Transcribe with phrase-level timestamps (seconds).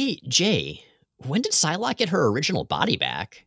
[0.00, 0.84] Hey, Jay,
[1.26, 3.44] when did Psylocke get her original body back?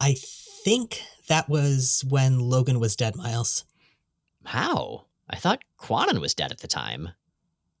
[0.00, 3.64] I think that was when Logan was dead, Miles.
[4.44, 5.04] How?
[5.30, 7.10] I thought Kwannon was dead at the time.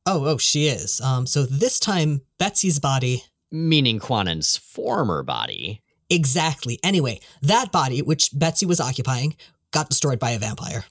[0.06, 1.00] Oh, oh, she is.
[1.00, 3.24] Um, so this time, Betsy's body.
[3.50, 5.82] Meaning Kwannon's former body.
[6.08, 6.78] Exactly.
[6.84, 9.34] Anyway, that body, which Betsy was occupying,
[9.72, 10.84] got destroyed by a vampire.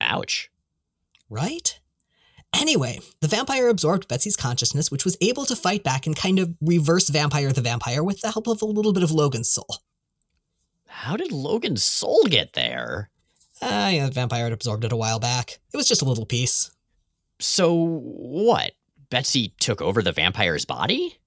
[0.00, 0.50] Ouch.
[1.28, 1.78] Right?
[2.54, 6.54] Anyway, the vampire absorbed Betsy's consciousness, which was able to fight back and kind of
[6.60, 9.78] reverse vampire the vampire with the help of a little bit of Logan's soul.
[10.86, 13.10] How did Logan's soul get there?
[13.62, 15.60] Ah, uh, yeah, the vampire had absorbed it a while back.
[15.72, 16.70] It was just a little piece.
[17.38, 18.72] So, what?
[19.10, 21.18] Betsy took over the vampire's body?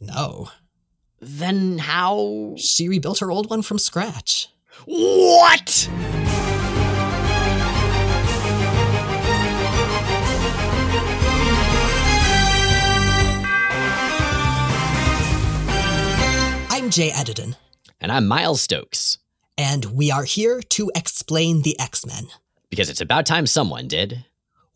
[0.00, 0.50] No.
[1.20, 2.54] Then how?
[2.56, 4.48] She rebuilt her old one from scratch.
[4.86, 5.88] What?
[16.94, 17.56] Jay Edidin.
[18.00, 19.18] And I'm Miles Stokes.
[19.58, 22.28] And we are here to explain the X Men.
[22.70, 24.26] Because it's about time someone did.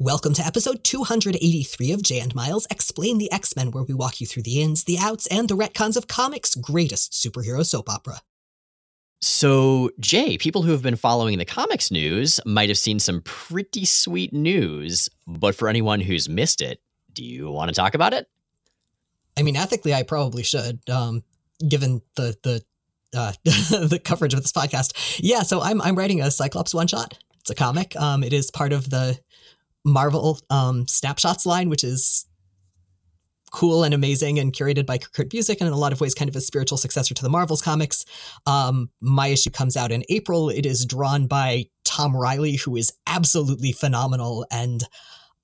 [0.00, 4.20] Welcome to episode 283 of Jay and Miles Explain the X Men, where we walk
[4.20, 8.20] you through the ins, the outs, and the retcons of comics' greatest superhero soap opera.
[9.20, 13.84] So, Jay, people who have been following the comics news might have seen some pretty
[13.84, 16.82] sweet news, but for anyone who's missed it,
[17.12, 18.27] do you want to talk about it?
[19.36, 21.22] I mean, ethically, I probably should, um,
[21.67, 22.62] given the the
[23.17, 25.19] uh, the coverage of this podcast.
[25.23, 27.19] Yeah, so I'm I'm writing a Cyclops one shot.
[27.41, 27.97] It's a comic.
[27.97, 29.19] Um, it is part of the
[29.84, 32.27] Marvel um, Snapshots line, which is
[33.50, 36.28] cool and amazing and curated by Kurt Busiek and in a lot of ways kind
[36.28, 38.05] of a spiritual successor to the Marvels comics.
[38.47, 40.50] Um, my issue comes out in April.
[40.50, 44.83] It is drawn by Tom Reilly, who is absolutely phenomenal, and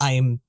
[0.01, 0.41] I'm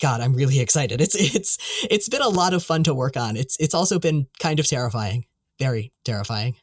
[0.00, 1.00] God, I'm really excited.
[1.00, 1.58] It's it's
[1.90, 3.36] it's been a lot of fun to work on.
[3.36, 5.26] It's it's also been kind of terrifying,
[5.58, 6.56] very terrifying.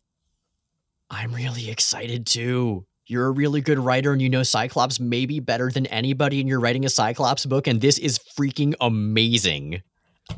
[1.09, 5.71] I'm really excited too you're a really good writer and you know Cyclops maybe better
[5.71, 9.81] than anybody and you're writing a Cyclops book and this is freaking amazing.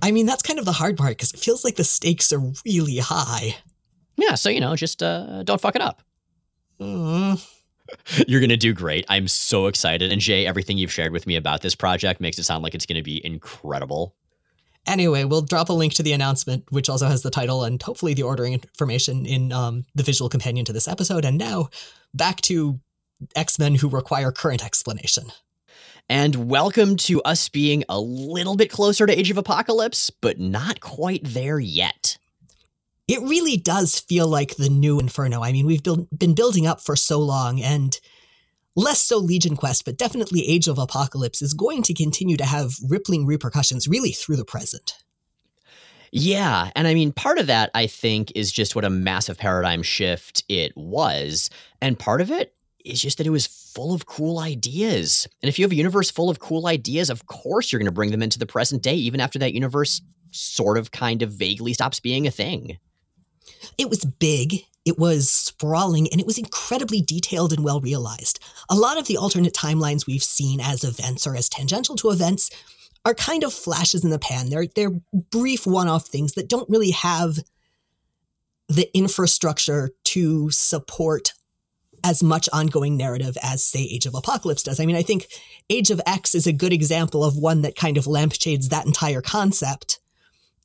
[0.02, 2.42] I mean, that's kind of the hard part because it feels like the stakes are
[2.66, 3.56] really high.
[4.18, 6.04] Yeah, so you know, just uh, don't fuck it up.
[6.80, 7.44] Mm.
[8.28, 9.06] You're gonna do great.
[9.10, 10.12] I'm so excited.
[10.12, 12.86] And Jay, everything you've shared with me about this project makes it sound like it's
[12.86, 14.16] gonna be incredible.
[14.86, 18.14] Anyway, we'll drop a link to the announcement, which also has the title and hopefully
[18.14, 21.26] the ordering information in um, the visual companion to this episode.
[21.26, 21.70] And now,
[22.14, 22.80] back to
[23.36, 25.26] X Men who require current explanation.
[26.08, 30.80] And welcome to us being a little bit closer to Age of Apocalypse, but not
[30.80, 32.18] quite there yet.
[33.10, 35.42] It really does feel like the new Inferno.
[35.42, 38.00] I mean, we've build, been building up for so long, and
[38.76, 42.74] less so Legion Quest, but definitely Age of Apocalypse is going to continue to have
[42.88, 44.94] rippling repercussions really through the present.
[46.12, 46.70] Yeah.
[46.76, 50.44] And I mean, part of that, I think, is just what a massive paradigm shift
[50.48, 51.50] it was.
[51.82, 52.54] And part of it
[52.86, 55.28] is just that it was full of cool ideas.
[55.42, 57.92] And if you have a universe full of cool ideas, of course you're going to
[57.92, 60.00] bring them into the present day, even after that universe
[60.30, 62.78] sort of kind of vaguely stops being a thing.
[63.78, 68.40] It was big, it was sprawling, and it was incredibly detailed and well realized.
[68.70, 72.50] A lot of the alternate timelines we've seen as events or as tangential to events
[73.06, 74.50] are kind of flashes in the pan.
[74.50, 75.00] They're they're
[75.32, 77.40] brief one-off things that don't really have
[78.68, 81.34] the infrastructure to support
[82.04, 84.80] as much ongoing narrative as say Age of Apocalypse does.
[84.80, 85.28] I mean, I think
[85.70, 89.22] Age of X is a good example of one that kind of lampshades that entire
[89.22, 90.00] concept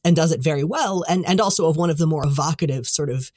[0.05, 3.11] and does it very well and and also of one of the more evocative sort
[3.11, 3.33] of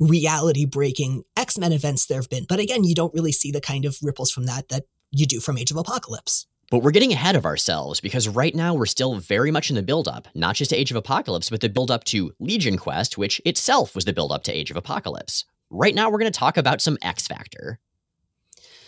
[0.00, 2.46] reality breaking X-Men events there have been.
[2.48, 5.40] But again, you don't really see the kind of ripples from that that you do
[5.40, 6.46] from Age of Apocalypse.
[6.70, 9.82] But we're getting ahead of ourselves because right now we're still very much in the
[9.82, 13.94] build-up, not just to Age of Apocalypse, but the build-up to Legion Quest, which itself
[13.94, 15.44] was the build-up to Age of Apocalypse.
[15.70, 17.78] Right now we're going to talk about some X Factor.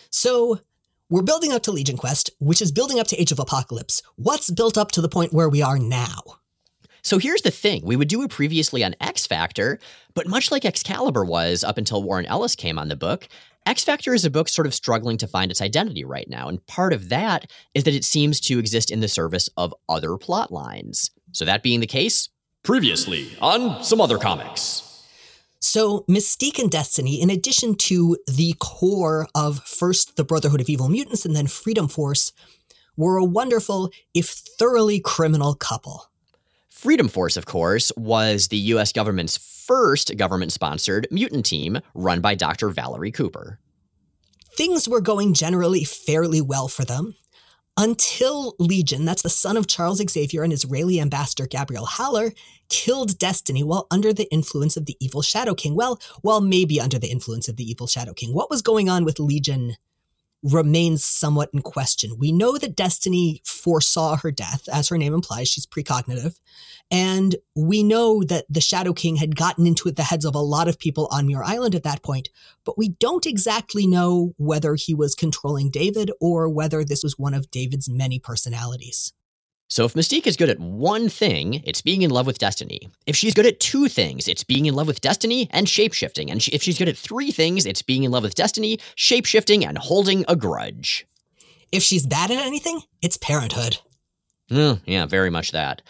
[0.09, 0.59] So
[1.09, 4.01] we're building up to Legion Quest, which is building up to Age of Apocalypse.
[4.15, 6.21] What's built up to the point where we are now?
[7.07, 9.79] So here's the thing we would do it previously on X Factor,
[10.13, 13.29] but much like Excalibur was up until Warren Ellis came on the book,
[13.65, 16.49] X Factor is a book sort of struggling to find its identity right now.
[16.49, 20.17] And part of that is that it seems to exist in the service of other
[20.17, 21.11] plot lines.
[21.31, 22.27] So, that being the case,
[22.61, 24.83] previously on some other comics.
[25.61, 30.89] So, Mystique and Destiny, in addition to the core of first the Brotherhood of Evil
[30.89, 32.33] Mutants and then Freedom Force,
[32.97, 36.09] were a wonderful, if thoroughly criminal couple.
[36.77, 42.35] Freedom Force, of course, was the US government's first government sponsored mutant team run by
[42.35, 42.69] Dr.
[42.69, 43.57] Valerie Cooper.
[44.55, 47.15] Things were going generally fairly well for them
[47.77, 52.31] until Legion, that's the son of Charles Xavier and Israeli ambassador Gabrielle Haller,
[52.69, 55.73] killed Destiny while under the influence of the evil Shadow King.
[55.73, 58.35] Well, well, maybe under the influence of the evil Shadow King.
[58.35, 59.77] What was going on with Legion
[60.43, 62.17] remains somewhat in question.
[62.17, 66.39] We know that Destiny foresaw her death, as her name implies, she's precognitive.
[66.89, 70.67] And we know that the Shadow King had gotten into the heads of a lot
[70.67, 72.29] of people on Muir Island at that point,
[72.63, 77.33] but we don't exactly know whether he was controlling David or whether this was one
[77.33, 79.13] of David's many personalities.
[79.69, 82.89] So if Mystique is good at one thing, it's being in love with Destiny.
[83.05, 86.31] If she's good at two things, it's being in love with Destiny and shapeshifting.
[86.31, 89.77] And if she's good at three things, it's being in love with Destiny, shapeshifting, and
[89.77, 91.05] holding a grudge.
[91.71, 93.79] If she's bad at anything, it's parenthood.
[94.49, 95.81] Mm, yeah, very much that.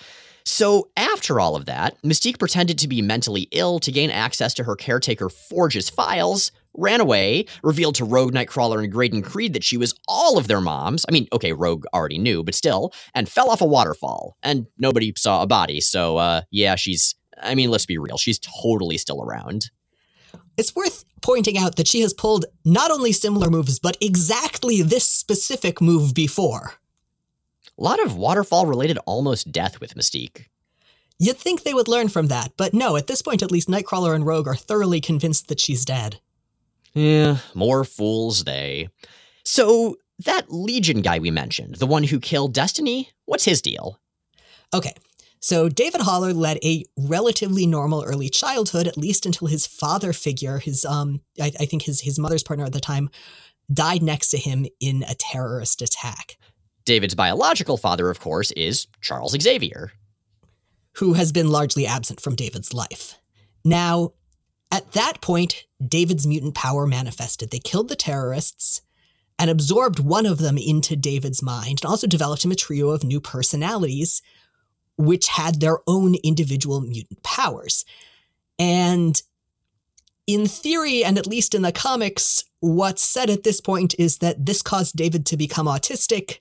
[0.44, 4.64] So, after all of that, Mystique pretended to be mentally ill to gain access to
[4.64, 9.76] her caretaker Forge's files, ran away, revealed to Rogue Nightcrawler and Graydon Creed that she
[9.78, 11.06] was all of their moms.
[11.10, 14.38] I mean, okay, Rogue already knew, but still, and fell off a waterfall.
[14.44, 17.16] And nobody saw a body, so uh, yeah, she's.
[17.40, 19.70] I mean, let's be real, she's totally still around.
[20.58, 25.08] It's worth pointing out that she has pulled not only similar moves, but exactly this
[25.08, 26.74] specific move before.
[27.78, 30.46] A lot of waterfall related almost death with Mystique.
[31.20, 34.16] You'd think they would learn from that, but no, at this point at least Nightcrawler
[34.16, 36.20] and Rogue are thoroughly convinced that she's dead.
[36.94, 38.90] Yeah, more fools they.
[39.44, 44.00] So, that Legion guy we mentioned, the one who killed Destiny, what's his deal?
[44.74, 44.94] Okay,
[45.40, 50.58] so David Haller led a relatively normal early childhood, at least until his father figure,
[50.58, 53.10] his um, I, I think his his mother's partner at the time,
[53.72, 56.38] died next to him in a terrorist attack.
[56.86, 59.92] David's biological father, of course, is Charles Xavier,
[60.96, 63.16] who has been largely absent from David's life.
[63.64, 64.14] Now,
[64.72, 67.52] at that point, David's mutant power manifested.
[67.52, 68.82] They killed the terrorists
[69.40, 73.04] and absorbed one of them into David's mind, and also developed him a trio of
[73.04, 74.22] new personalities,
[74.98, 77.86] which had their own individual mutant powers.
[78.58, 79.22] And
[80.26, 84.46] in theory, and at least in the comics, what's said at this point is that
[84.46, 86.40] this caused David to become autistic,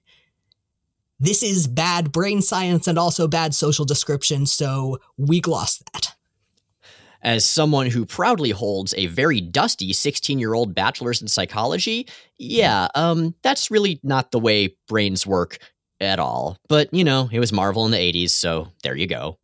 [1.21, 6.15] this is bad brain science and also bad social description, so we gloss that.
[7.27, 12.07] As someone who proudly holds a very dusty 16 year old bachelor's in psychology,
[12.39, 15.59] yeah, um, that's really not the way brains work
[16.01, 16.57] at all.
[16.69, 19.37] But, you know, it was Marvel in the 80s, so there you go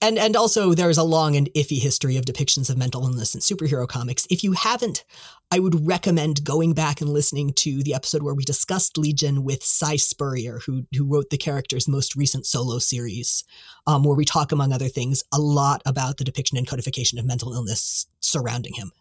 [0.00, 3.40] and and also there's a long and iffy history of depictions of mental illness in
[3.40, 4.26] superhero comics.
[4.30, 5.04] If you haven't,
[5.50, 9.62] I would recommend going back and listening to the episode where we discussed Legion with
[9.62, 13.44] Si Spurrier, who who wrote the character's most recent solo series,
[13.86, 17.26] um, where we talk, among other things, a lot about the depiction and codification of
[17.26, 18.92] mental illness surrounding him.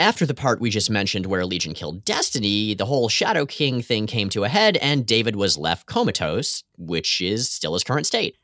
[0.00, 4.06] After the part we just mentioned where Legion killed Destiny, the whole Shadow King thing
[4.06, 8.36] came to a head, and David was left comatose, which is still his current state.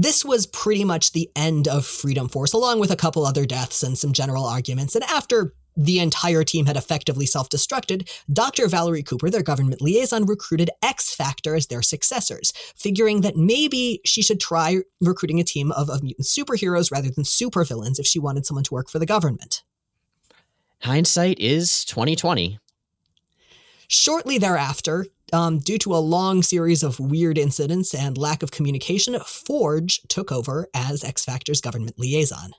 [0.00, 3.82] This was pretty much the end of Freedom Force, along with a couple other deaths
[3.82, 4.94] and some general arguments.
[4.94, 8.68] And after the entire team had effectively self destructed, Dr.
[8.68, 14.22] Valerie Cooper, their government liaison, recruited X Factor as their successors, figuring that maybe she
[14.22, 18.46] should try recruiting a team of, of mutant superheroes rather than supervillains if she wanted
[18.46, 19.64] someone to work for the government.
[20.82, 22.60] Hindsight is 2020.
[23.88, 29.18] Shortly thereafter, um, due to a long series of weird incidents and lack of communication,
[29.20, 32.52] Forge took over as X Factor's government liaison.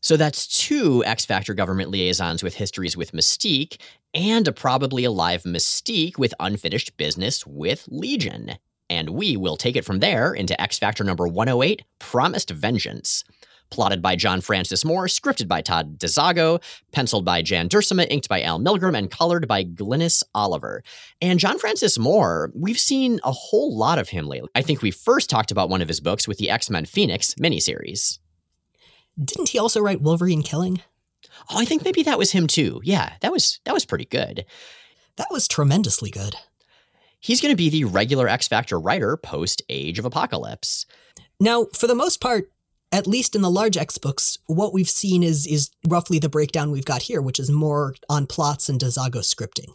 [0.00, 3.80] So that's two X Factor government liaisons with histories with Mystique,
[4.14, 8.58] and a probably alive Mystique with unfinished business with Legion.
[8.88, 13.24] And we will take it from there into X Factor number 108 Promised Vengeance
[13.70, 18.42] plotted by John Francis Moore, scripted by Todd DeZago, penciled by Jan Duursema, inked by
[18.42, 20.82] Al Milgrom, and colored by Glynis Oliver.
[21.20, 24.50] And John Francis Moore, we've seen a whole lot of him lately.
[24.54, 27.34] I think we first talked about one of his books with the X Men Phoenix
[27.34, 28.18] miniseries.
[29.22, 30.80] Didn't he also write Wolverine Killing?
[31.50, 32.80] Oh, I think maybe that was him too.
[32.84, 34.44] Yeah, that was that was pretty good.
[35.16, 36.36] That was tremendously good.
[37.20, 40.86] He's going to be the regular X Factor writer post Age of Apocalypse.
[41.40, 42.50] Now, for the most part,
[42.92, 46.70] at least in the large X books, what we've seen is is roughly the breakdown
[46.70, 49.72] we've got here, which is more on plots and DeZago scripting.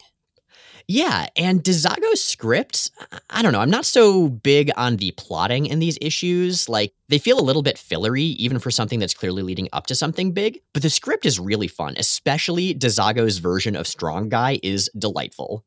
[0.86, 2.90] Yeah, and DeZago's scripts,
[3.30, 6.68] I don't know, I'm not so big on the plotting in these issues.
[6.68, 9.94] Like, they feel a little bit fillery, even for something that's clearly leading up to
[9.94, 10.60] something big.
[10.74, 15.64] But the script is really fun, especially DeZago's version of Strong Guy is delightful.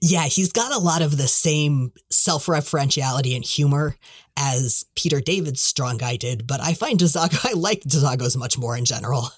[0.00, 3.96] Yeah, he's got a lot of the same self referentiality and humor
[4.36, 8.76] as Peter David's Strong Guy did, but I find DeZago, I like DeZago's much more
[8.76, 9.30] in general.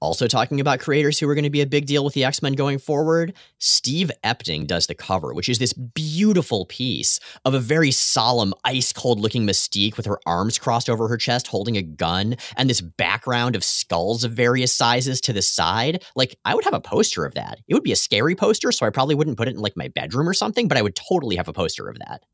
[0.00, 2.40] Also, talking about creators who are going to be a big deal with the X
[2.40, 7.60] Men going forward, Steve Epting does the cover, which is this beautiful piece of a
[7.60, 11.82] very solemn, ice cold looking Mystique with her arms crossed over her chest holding a
[11.82, 16.02] gun and this background of skulls of various sizes to the side.
[16.16, 17.60] Like, I would have a poster of that.
[17.68, 19.88] It would be a scary poster, so I probably wouldn't put it in like my
[19.88, 22.24] bedroom or something, but I would totally have a poster of that.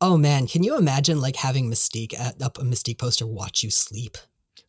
[0.00, 4.16] Oh man, can you imagine like having Mystique up a Mystique poster watch you sleep?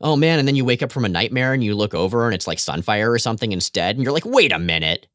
[0.03, 2.35] Oh man, and then you wake up from a nightmare and you look over and
[2.35, 5.07] it's like Sunfire or something instead, and you're like, wait a minute.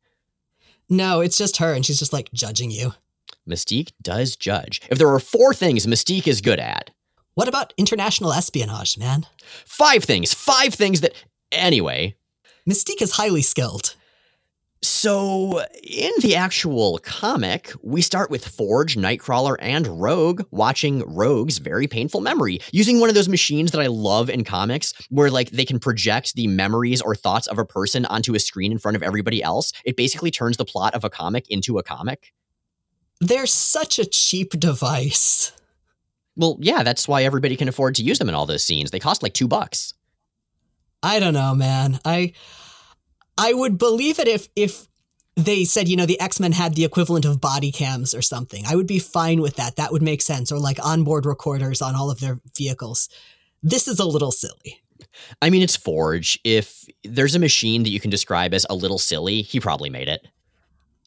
[0.88, 2.94] No, it's just her, and she's just like judging you.
[3.48, 4.80] Mystique does judge.
[4.90, 6.90] If there are four things Mystique is good at,
[7.34, 9.26] What about international espionage, man?
[9.64, 11.12] five things, five things that.
[11.52, 12.14] Anyway,
[12.68, 13.94] Mystique is highly skilled.
[14.80, 21.88] So, in the actual comic, we start with Forge, Nightcrawler, and Rogue watching Rogue's very
[21.88, 25.64] painful memory using one of those machines that I love in comics where like they
[25.64, 29.02] can project the memories or thoughts of a person onto a screen in front of
[29.02, 29.72] everybody else.
[29.84, 32.32] It basically turns the plot of a comic into a comic.
[33.20, 35.50] They're such a cheap device.
[36.36, 38.92] Well, yeah, that's why everybody can afford to use them in all those scenes.
[38.92, 39.94] They cost like 2 bucks.
[41.02, 41.98] I don't know, man.
[42.04, 42.34] I
[43.38, 44.86] I would believe it if if
[45.36, 48.64] they said, you know, the X-Men had the equivalent of body cams or something.
[48.66, 49.76] I would be fine with that.
[49.76, 50.50] That would make sense.
[50.50, 53.08] Or like onboard recorders on all of their vehicles.
[53.62, 54.82] This is a little silly.
[55.40, 56.40] I mean, it's Forge.
[56.42, 60.08] If there's a machine that you can describe as a little silly, he probably made
[60.08, 60.26] it.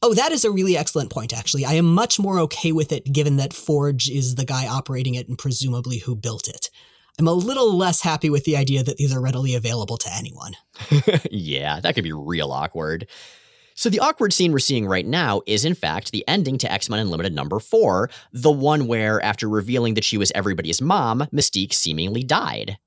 [0.02, 1.64] Oh, that is a really excellent point, actually.
[1.64, 5.28] I am much more okay with it given that Forge is the guy operating it
[5.28, 6.70] and presumably who built it.
[7.18, 10.54] I'm a little less happy with the idea that these are readily available to anyone.
[11.30, 13.06] yeah, that could be real awkward.
[13.74, 16.88] So, the awkward scene we're seeing right now is, in fact, the ending to X
[16.88, 21.72] Men Unlimited number four, the one where, after revealing that she was everybody's mom, Mystique
[21.72, 22.78] seemingly died.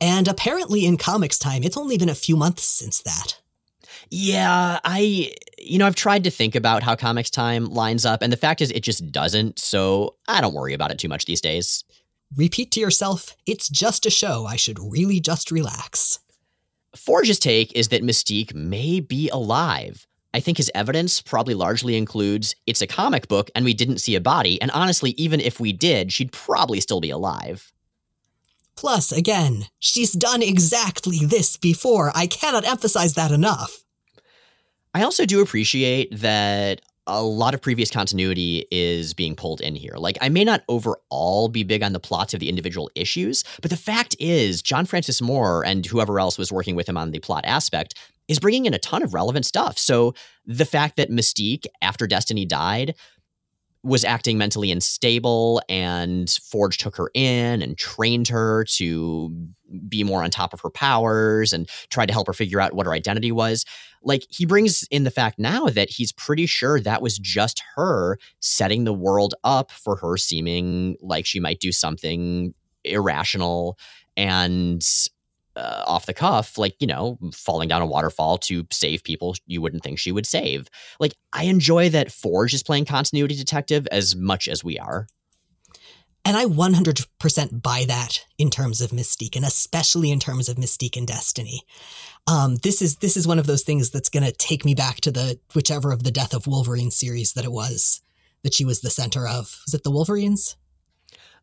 [0.00, 3.40] And apparently, in comics time, it's only been a few months since that.
[4.10, 8.32] Yeah, I, you know, I've tried to think about how comics time lines up, and
[8.32, 11.40] the fact is, it just doesn't, so I don't worry about it too much these
[11.40, 11.84] days.
[12.36, 14.44] Repeat to yourself, it's just a show.
[14.46, 16.18] I should really just relax.
[16.94, 20.06] Forge's take is that Mystique may be alive.
[20.34, 24.14] I think his evidence probably largely includes it's a comic book and we didn't see
[24.14, 27.72] a body, and honestly, even if we did, she'd probably still be alive.
[28.76, 32.12] Plus, again, she's done exactly this before.
[32.14, 33.84] I cannot emphasize that enough.
[34.94, 39.94] I also do appreciate that a lot of previous continuity is being pulled in here.
[39.96, 43.70] Like, I may not overall be big on the plots of the individual issues, but
[43.70, 47.18] the fact is, John Francis Moore and whoever else was working with him on the
[47.18, 47.94] plot aspect
[48.28, 49.78] is bringing in a ton of relevant stuff.
[49.78, 52.94] So, the fact that Mystique, after Destiny died,
[53.82, 59.34] was acting mentally unstable and Forge took her in and trained her to
[59.88, 62.86] be more on top of her powers and tried to help her figure out what
[62.86, 63.64] her identity was.
[64.02, 68.18] Like he brings in the fact now that he's pretty sure that was just her
[68.40, 73.78] setting the world up for her seeming like she might do something irrational
[74.16, 74.84] and
[75.58, 79.60] uh, off the cuff, like, you know, falling down a waterfall to save people you
[79.60, 80.68] wouldn't think she would save.
[81.00, 85.08] Like, I enjoy that Forge is playing continuity detective as much as we are.
[86.24, 90.96] And I 100% buy that in terms of Mystique, and especially in terms of Mystique
[90.96, 91.62] and Destiny.
[92.26, 94.96] Um, this is this is one of those things that's going to take me back
[95.02, 98.02] to the whichever of the Death of Wolverine series that it was
[98.42, 99.62] that she was the center of.
[99.66, 100.56] Was it the Wolverines?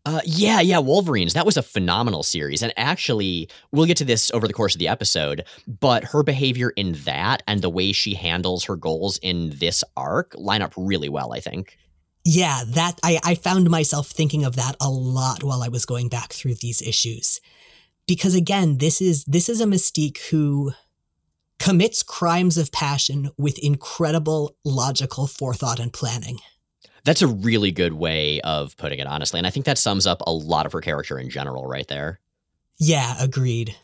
[0.05, 1.33] Uh, yeah, yeah, Wolverines.
[1.33, 2.61] That was a phenomenal series.
[2.61, 6.71] And actually, we'll get to this over the course of the episode, but her behavior
[6.75, 11.09] in that and the way she handles her goals in this arc line up really
[11.09, 11.79] well, I think.
[12.27, 16.09] Yeah, that I, I found myself thinking of that a lot while I was going
[16.09, 17.39] back through these issues.
[18.07, 20.73] Because again, this is this is a mystique who
[21.59, 26.39] commits crimes of passion with incredible logical forethought and planning.
[27.03, 29.37] That's a really good way of putting it, honestly.
[29.37, 32.19] And I think that sums up a lot of her character in general, right there.
[32.79, 33.75] Yeah, agreed.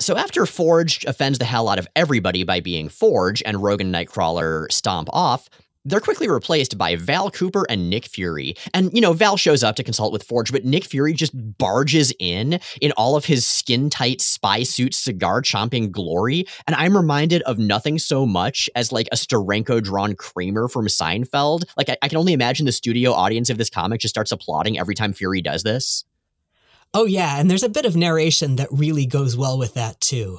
[0.00, 3.94] So after Forge offends the hell out of everybody by being Forge and Rogue and
[3.94, 5.48] Nightcrawler stomp off,
[5.84, 8.54] they're quickly replaced by Val Cooper and Nick Fury.
[8.72, 12.12] And, you know, Val shows up to consult with Forge, but Nick Fury just barges
[12.18, 16.46] in in all of his skin tight spy suit cigar chomping glory.
[16.66, 21.64] And I'm reminded of nothing so much as like a Steranko drawn Kramer from Seinfeld.
[21.76, 24.78] Like, I, I can only imagine the studio audience of this comic just starts applauding
[24.78, 26.04] every time Fury does this.
[26.96, 30.38] Oh, yeah, and there's a bit of narration that really goes well with that, too.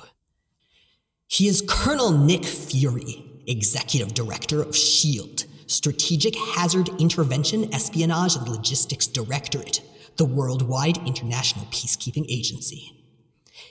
[1.28, 9.08] He is Colonel Nick Fury, Executive Director of SHIELD, Strategic Hazard Intervention, Espionage, and Logistics
[9.08, 9.82] Directorate,
[10.18, 12.92] the worldwide international peacekeeping agency.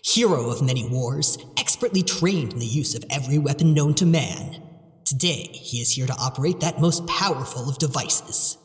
[0.02, 4.62] Hero of many wars, expertly trained in the use of every weapon known to man.
[5.04, 8.58] Today, he is here to operate that most powerful of devices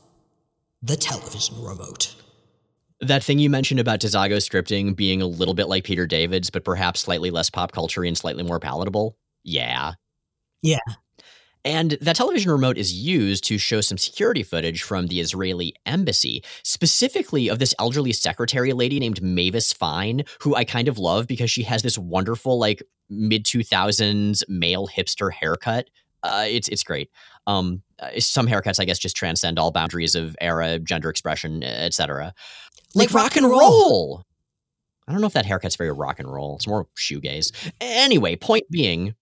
[0.82, 2.16] the television remote.
[3.02, 6.64] That thing you mentioned about DeZago scripting being a little bit like Peter David's, but
[6.64, 9.18] perhaps slightly less pop culture and slightly more palatable.
[9.44, 9.94] Yeah.
[10.62, 10.80] Yeah.
[11.66, 16.44] And that television remote is used to show some security footage from the Israeli embassy,
[16.64, 21.52] specifically of this elderly secretary lady named Mavis Fine, who I kind of love because
[21.52, 25.90] she has this wonderful, like, mid 2000s male hipster haircut.
[26.24, 27.10] Uh, it's it's great.
[27.48, 32.34] Um, uh, some haircuts, I guess, just transcend all boundaries of era, gender expression, etc.
[32.96, 34.24] Like, rock, and roll.
[35.08, 36.56] I don't know if that haircut's very rock and roll.
[36.56, 37.52] It's more shoegaze.
[37.82, 39.16] Anyway, point being,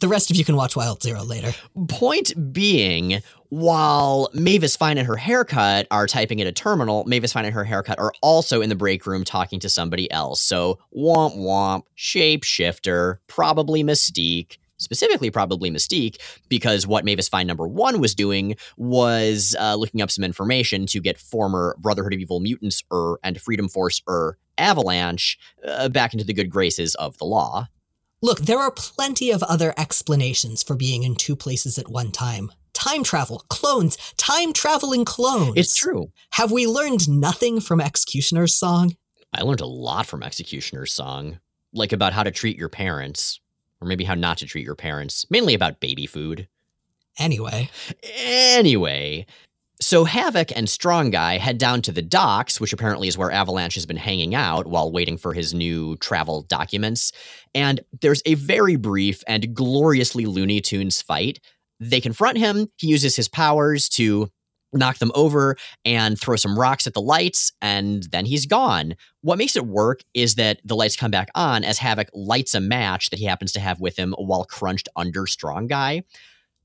[0.00, 1.52] The rest of you can watch Wild Zero later.
[1.88, 7.44] Point being, while Mavis Fine and her haircut are typing at a terminal, Mavis Fine
[7.44, 10.40] and her haircut are also in the break room talking to somebody else.
[10.40, 14.56] So, womp womp, shapeshifter, probably Mystique.
[14.78, 16.16] Specifically, probably Mystique,
[16.48, 21.00] because what Mavis Fine number one was doing was uh, looking up some information to
[21.00, 26.24] get former Brotherhood of Evil Mutants er, and Freedom Force er, Avalanche uh, back into
[26.24, 27.66] the good graces of the law.
[28.22, 32.52] Look, there are plenty of other explanations for being in two places at one time.
[32.74, 35.54] Time travel, clones, time traveling clones.
[35.56, 36.12] It's true.
[36.32, 38.94] Have we learned nothing from X-Cutioner's song?
[39.32, 41.40] I learned a lot from X-Cutioner's song,
[41.72, 43.40] like about how to treat your parents,
[43.80, 46.46] or maybe how not to treat your parents, mainly about baby food.
[47.18, 47.70] Anyway,
[48.22, 49.26] Anyway,
[49.80, 53.74] so Havok and Strong Guy head down to the docks, which apparently is where Avalanche
[53.74, 57.12] has been hanging out while waiting for his new travel documents.
[57.54, 61.40] And there's a very brief and gloriously Looney Tunes fight.
[61.80, 62.68] They confront him.
[62.76, 64.28] He uses his powers to
[64.72, 68.94] knock them over and throw some rocks at the lights, and then he's gone.
[69.22, 72.60] What makes it work is that the lights come back on as Havok lights a
[72.60, 76.02] match that he happens to have with him while crunched under Strong Guy.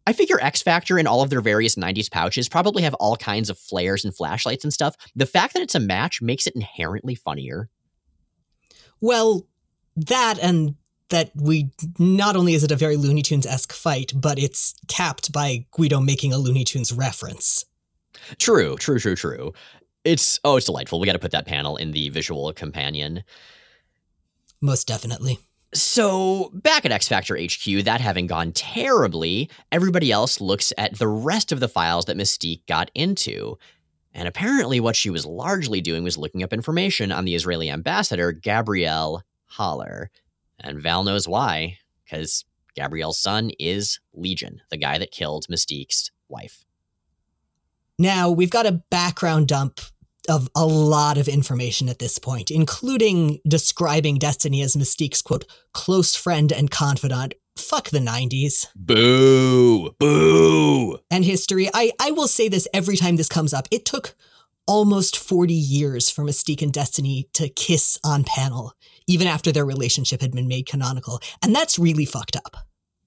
[0.07, 3.49] I figure X Factor and all of their various 90s pouches probably have all kinds
[3.49, 4.95] of flares and flashlights and stuff.
[5.15, 7.69] The fact that it's a match makes it inherently funnier.
[9.01, 9.47] well,
[9.95, 10.75] that and
[11.09, 15.31] that we not only is it a very Looney Tunes esque fight, but it's capped
[15.31, 17.65] by Guido making a Looney Tunes reference.
[18.39, 19.53] True, true, true, true.
[20.03, 20.99] It's oh, it's delightful.
[20.99, 23.23] We got to put that panel in the visual companion.
[24.61, 25.39] Most definitely.
[25.75, 31.07] So, back at X Factor HQ, that having gone terribly, everybody else looks at the
[31.07, 33.57] rest of the files that Mystique got into.
[34.13, 38.31] And apparently, what she was largely doing was looking up information on the Israeli ambassador,
[38.31, 40.11] Gabrielle Haller.
[40.61, 46.63] And Val knows why, because Gabrielle's son is Legion, the guy that killed Mystique's wife.
[47.99, 49.81] Now, we've got a background dump
[50.25, 56.15] of a lot of information at this point, including describing Destiny as Mystique's quote, close
[56.15, 57.33] friend and confidant.
[57.57, 58.67] Fuck the 90s.
[58.75, 59.91] Boo!
[59.99, 60.99] Boo!
[61.09, 61.69] And history.
[61.73, 63.67] I, I will say this every time this comes up.
[63.71, 64.15] It took
[64.67, 68.73] almost 40 years for Mystique and Destiny to kiss on panel,
[69.07, 71.21] even after their relationship had been made canonical.
[71.43, 72.57] And that's really fucked up.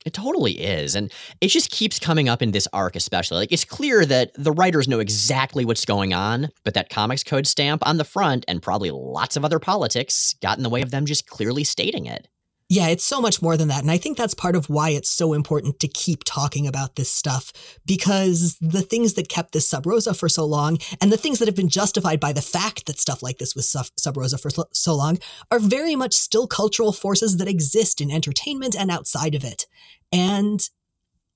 [0.06, 0.94] It totally is.
[0.94, 3.38] And it just keeps coming up in this arc, especially.
[3.38, 7.46] Like, it's clear that the writers know exactly what's going on, but that Comics Code
[7.46, 10.90] stamp on the front and probably lots of other politics got in the way of
[10.90, 12.28] them just clearly stating it.
[12.70, 13.80] Yeah, it's so much more than that.
[13.80, 17.08] And I think that's part of why it's so important to keep talking about this
[17.08, 17.50] stuff
[17.86, 21.48] because the things that kept this sub rosa for so long and the things that
[21.48, 24.94] have been justified by the fact that stuff like this was sub- rosa for so
[24.94, 25.18] long
[25.50, 29.66] are very much still cultural forces that exist in entertainment and outside of it.
[30.12, 30.68] And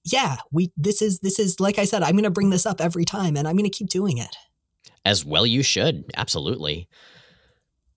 [0.05, 2.81] yeah, we this is this is like I said, I'm going to bring this up
[2.81, 4.37] every time and I'm going to keep doing it.
[5.05, 6.05] As well, you should.
[6.15, 6.89] Absolutely.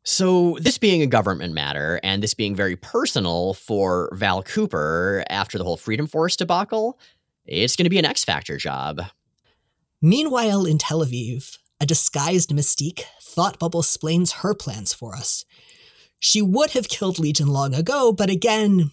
[0.07, 5.57] So, this being a government matter and this being very personal for Val Cooper after
[5.57, 6.99] the whole Freedom Force debacle,
[7.47, 9.01] it's going to be an X Factor job.
[10.03, 15.43] Meanwhile, in Tel Aviv, a disguised Mystique, Thought Bubble explains her plans for us.
[16.19, 18.91] She would have killed Legion long ago, but again,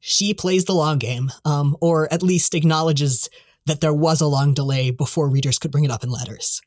[0.00, 3.28] she plays the long game, um, or at least acknowledges
[3.66, 6.62] that there was a long delay before readers could bring it up in letters.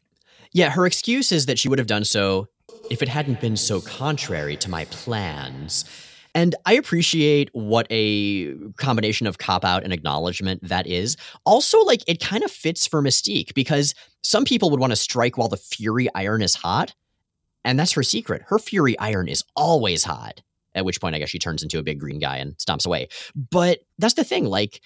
[0.51, 2.47] Yeah, her excuse is that she would have done so
[2.89, 5.85] if it hadn't been so contrary to my plans.
[6.33, 11.15] And I appreciate what a combination of cop out and acknowledgement that is.
[11.45, 15.37] Also, like, it kind of fits for Mystique because some people would want to strike
[15.37, 16.93] while the Fury iron is hot.
[17.63, 18.43] And that's her secret.
[18.47, 20.41] Her Fury iron is always hot.
[20.75, 23.07] At which point, I guess she turns into a big green guy and stomps away.
[23.33, 24.45] But that's the thing.
[24.45, 24.81] Like,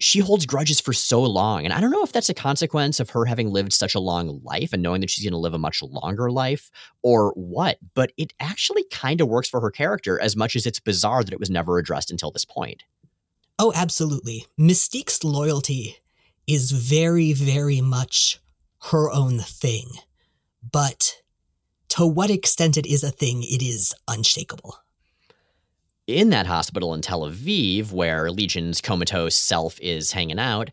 [0.00, 1.64] she holds grudges for so long.
[1.64, 4.40] And I don't know if that's a consequence of her having lived such a long
[4.42, 6.70] life and knowing that she's going to live a much longer life
[7.02, 10.80] or what, but it actually kind of works for her character as much as it's
[10.80, 12.82] bizarre that it was never addressed until this point.
[13.58, 14.46] Oh, absolutely.
[14.58, 15.98] Mystique's loyalty
[16.46, 18.40] is very, very much
[18.90, 19.86] her own thing.
[20.72, 21.22] But
[21.90, 24.76] to what extent it is a thing, it is unshakable
[26.06, 30.70] in that hospital in Tel Aviv, where Legion's comatose self is hanging out,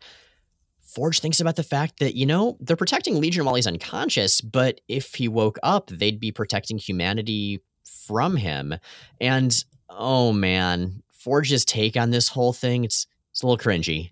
[0.82, 4.82] Forge thinks about the fact that, you know, they're protecting Legion while he's unconscious, but
[4.90, 8.76] if he woke up, they'd be protecting humanity from him.
[9.22, 14.12] And oh man, Forge's take on this whole thing, it's it's a little cringy.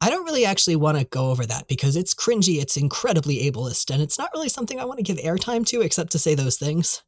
[0.00, 3.92] I don't really actually want to go over that because it's cringy, it's incredibly ableist,
[3.92, 6.56] and it's not really something I want to give airtime to except to say those
[6.56, 7.02] things.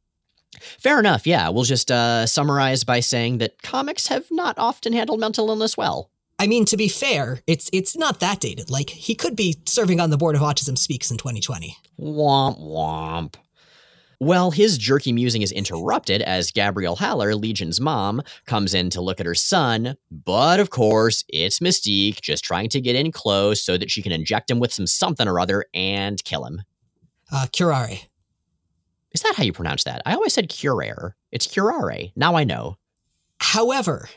[0.79, 1.25] Fair enough.
[1.27, 5.77] Yeah, we'll just uh, summarize by saying that comics have not often handled mental illness
[5.77, 6.09] well.
[6.37, 8.69] I mean, to be fair, it's it's not that dated.
[8.69, 11.77] Like he could be serving on the board of Autism Speaks in 2020.
[11.99, 13.35] Womp womp.
[14.19, 19.19] Well, his jerky musing is interrupted as Gabrielle Haller, Legion's mom, comes in to look
[19.19, 19.97] at her son.
[20.09, 24.11] But of course, it's Mystique just trying to get in close so that she can
[24.11, 26.61] inject him with some something or other and kill him.
[27.31, 28.07] Uh, Curare.
[29.15, 30.01] Is that how you pronounce that?
[30.05, 31.13] I always said curare.
[31.31, 32.11] It's curare.
[32.17, 32.75] Now I know.
[33.39, 34.09] However,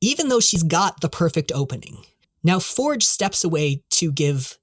[0.00, 2.04] even though she's got the perfect opening,
[2.44, 4.58] now Forge steps away to give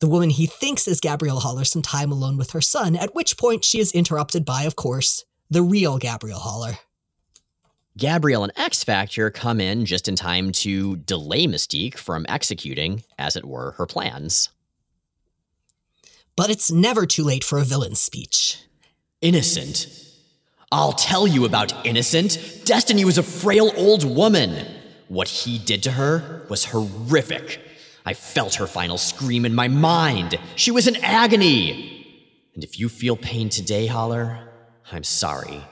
[0.00, 3.38] the woman he thinks is Gabrielle Haller some time alone with her son, at which
[3.38, 6.78] point she is interrupted by, of course, the real Gabrielle Haller.
[7.96, 13.34] Gabrielle and X Factor come in just in time to delay Mystique from executing, as
[13.34, 14.50] it were, her plans.
[16.38, 18.62] But it's never too late for a villain's speech.
[19.20, 19.88] Innocent.
[20.70, 22.62] I'll tell you about Innocent.
[22.64, 24.64] Destiny was a frail old woman.
[25.08, 27.60] What he did to her was horrific.
[28.06, 30.38] I felt her final scream in my mind.
[30.54, 32.06] She was in agony.
[32.54, 34.48] And if you feel pain today, Haller,
[34.92, 35.64] I'm sorry.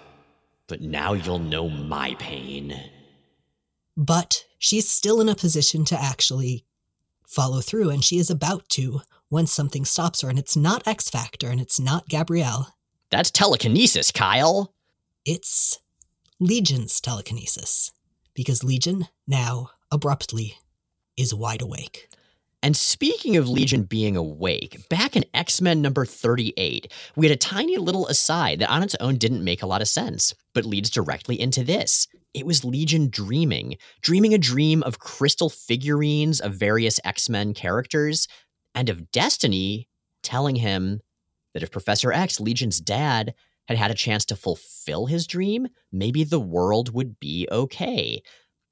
[0.67, 2.77] But now you'll know my pain.
[3.97, 6.65] But she's still in a position to actually
[7.25, 11.11] follow through, and she is about to when something stops her, and it's not X
[11.11, 12.75] Factor and it's not Gabrielle.
[13.11, 14.75] That's telekinesis, Kyle.
[15.25, 15.79] It's
[16.39, 17.93] Legion's telekinesis,
[18.35, 20.59] because Legion now, abruptly,
[21.17, 22.09] is wide awake.
[22.63, 27.39] And speaking of Legion being awake, back in X Men number 38, we had a
[27.39, 30.91] tiny little aside that on its own didn't make a lot of sense, but leads
[30.91, 32.09] directly into this.
[32.35, 38.27] It was Legion dreaming, dreaming a dream of crystal figurines of various X Men characters
[38.77, 39.89] and of Destiny
[40.23, 41.01] telling him
[41.55, 43.35] that if Professor X, Legion's dad,
[43.67, 48.23] had had a chance to fulfill his dream, maybe the world would be okay.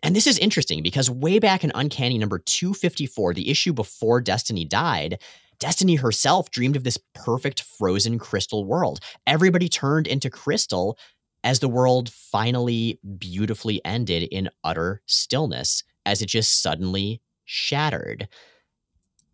[0.03, 4.65] And this is interesting because way back in Uncanny number 254, the issue before Destiny
[4.65, 5.19] died,
[5.59, 9.01] Destiny herself dreamed of this perfect frozen crystal world.
[9.27, 10.99] Everybody turned into crystal
[11.43, 18.29] as the world finally beautifully ended in utter stillness, as it just suddenly shattered.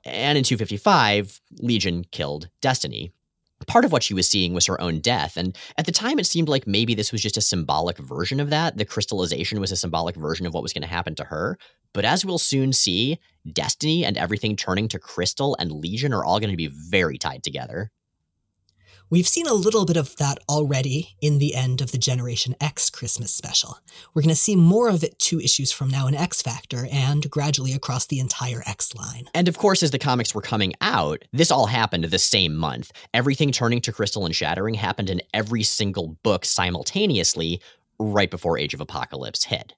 [0.04, 3.12] And in 255, Legion killed Destiny.
[3.66, 5.36] Part of what she was seeing was her own death.
[5.36, 8.48] And at the time, it seemed like maybe this was just a symbolic version of
[8.50, 8.78] that.
[8.78, 11.58] The crystallization was a symbolic version of what was going to happen to her.
[11.92, 13.18] But as we'll soon see,
[13.52, 17.42] Destiny and everything turning to Crystal and Legion are all going to be very tied
[17.42, 17.90] together.
[19.12, 22.90] We've seen a little bit of that already in the end of the Generation X
[22.90, 23.76] Christmas special.
[24.14, 27.28] We're going to see more of it two issues from now in X Factor and
[27.28, 29.24] gradually across the entire X line.
[29.34, 32.92] And of course, as the comics were coming out, this all happened the same month.
[33.12, 37.60] Everything turning to crystal and shattering happened in every single book simultaneously
[37.98, 39.74] right before Age of Apocalypse hit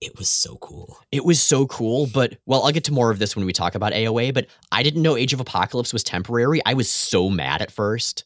[0.00, 0.98] it was so cool.
[1.10, 3.74] It was so cool, but well, I'll get to more of this when we talk
[3.74, 6.60] about AOA, but I didn't know Age of Apocalypse was temporary.
[6.66, 8.24] I was so mad at first.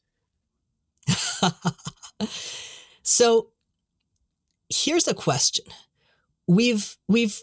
[3.03, 3.49] so
[4.69, 5.67] here's a question.
[6.47, 7.41] We've we've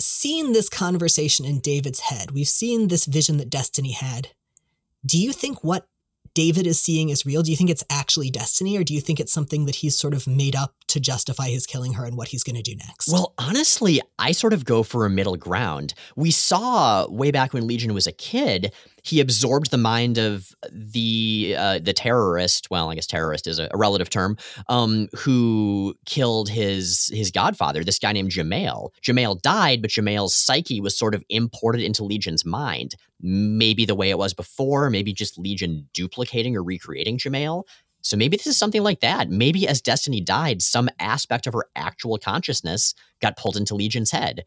[0.00, 2.32] seen this conversation in David's head.
[2.32, 4.28] We've seen this vision that Destiny had.
[5.04, 5.86] Do you think what
[6.36, 7.42] David is seeing is real?
[7.42, 10.12] Do you think it's actually destiny, or do you think it's something that he's sort
[10.12, 13.08] of made up to justify his killing her and what he's going to do next?
[13.10, 15.94] Well, honestly, I sort of go for a middle ground.
[16.14, 18.74] We saw way back when Legion was a kid
[19.06, 22.68] he absorbed the mind of the uh, the terrorist.
[22.70, 24.36] Well, I guess terrorist is a, a relative term.
[24.68, 27.84] Um, who killed his his godfather?
[27.84, 28.90] This guy named Jamail.
[29.02, 32.96] Jamail died, but Jamail's psyche was sort of imported into Legion's mind.
[33.20, 34.90] Maybe the way it was before.
[34.90, 37.64] Maybe just Legion duplicating or recreating Jamail.
[38.02, 39.30] So maybe this is something like that.
[39.30, 44.44] Maybe as Destiny died, some aspect of her actual consciousness got pulled into Legion's head.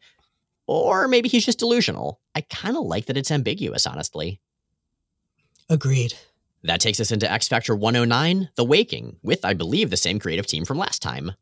[0.66, 2.20] Or maybe he's just delusional.
[2.34, 4.40] I kind of like that it's ambiguous, honestly.
[5.70, 6.14] Agreed.
[6.64, 10.46] That takes us into X Factor 109, The Waking, with, I believe, the same creative
[10.46, 11.32] team from last time.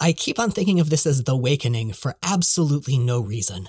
[0.00, 3.68] I keep on thinking of this as The Wakening for absolutely no reason.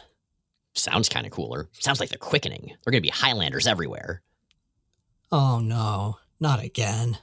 [0.74, 1.68] Sounds kind of cooler.
[1.74, 2.68] Sounds like The Quickening.
[2.68, 4.22] There are going to be Highlanders everywhere.
[5.32, 7.18] Oh no, not again.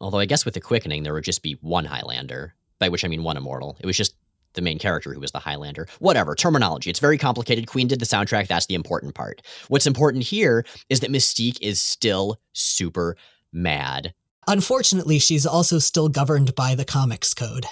[0.00, 3.08] Although I guess with The Quickening, there would just be one Highlander, by which I
[3.08, 3.76] mean one immortal.
[3.80, 4.16] It was just
[4.54, 5.86] the main character who was the Highlander.
[5.98, 6.90] Whatever, terminology.
[6.90, 7.66] It's very complicated.
[7.66, 8.48] Queen did the soundtrack.
[8.48, 9.42] That's the important part.
[9.68, 13.16] What's important here is that Mystique is still super
[13.52, 14.14] mad.
[14.46, 17.66] Unfortunately, she's also still governed by the comics code.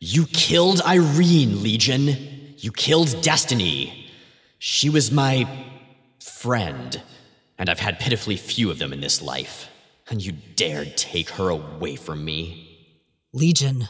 [0.00, 2.16] You killed Irene, Legion.
[2.58, 4.10] You killed Destiny.
[4.58, 5.48] She was my
[6.20, 7.02] friend,
[7.58, 9.68] and I've had pitifully few of them in this life.
[10.08, 12.96] And you dared take her away from me.
[13.32, 13.88] Legion,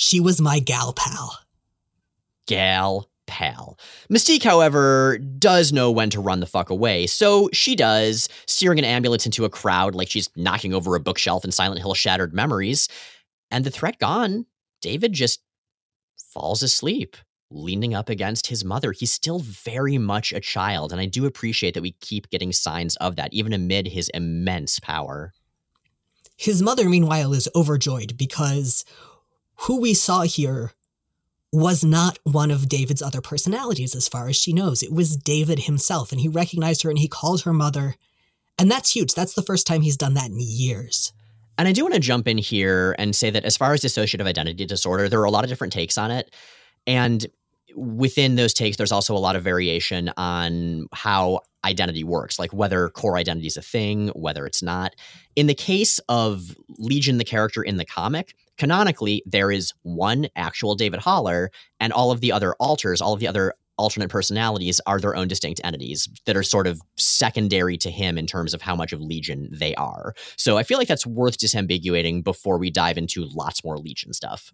[0.00, 1.38] she was my gal pal.
[2.46, 3.78] Gal pal.
[4.10, 8.86] Mystique, however, does know when to run the fuck away, so she does, steering an
[8.86, 12.88] ambulance into a crowd like she's knocking over a bookshelf in Silent Hill Shattered Memories.
[13.50, 14.46] And the threat gone,
[14.80, 15.42] David just
[16.32, 17.18] falls asleep,
[17.50, 18.92] leaning up against his mother.
[18.92, 22.96] He's still very much a child, and I do appreciate that we keep getting signs
[22.96, 25.34] of that, even amid his immense power.
[26.38, 28.86] His mother, meanwhile, is overjoyed because
[29.62, 30.72] who we saw here
[31.52, 34.82] was not one of David's other personalities, as far as she knows.
[34.82, 37.96] It was David himself, and he recognized her and he called her mother.
[38.58, 39.14] And that's huge.
[39.14, 41.12] That's the first time he's done that in years.
[41.58, 44.26] And I do want to jump in here and say that as far as dissociative
[44.26, 46.34] identity disorder, there are a lot of different takes on it.
[46.86, 47.26] And
[47.74, 52.88] within those takes, there's also a lot of variation on how identity works, like whether
[52.88, 54.94] core identity is a thing, whether it's not.
[55.36, 60.74] In the case of Legion, the character in the comic, canonically, there is one actual
[60.74, 65.00] David Haller, and all of the other alters, all of the other alternate personalities are
[65.00, 68.76] their own distinct entities that are sort of secondary to him in terms of how
[68.76, 70.12] much of Legion they are.
[70.36, 74.52] So I feel like that's worth disambiguating before we dive into lots more Legion stuff.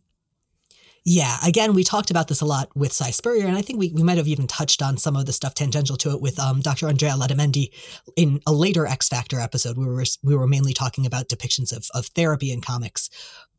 [1.09, 3.93] Yeah, again, we talked about this a lot with Si Spurrier, and I think we,
[3.93, 6.61] we might have even touched on some of the stuff tangential to it with um,
[6.61, 6.89] Dr.
[6.89, 7.71] Andrea Letamendi
[8.17, 9.79] in a later X Factor episode.
[9.79, 13.09] We were we were mainly talking about depictions of, of therapy in comics,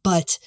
[0.04, 0.40] but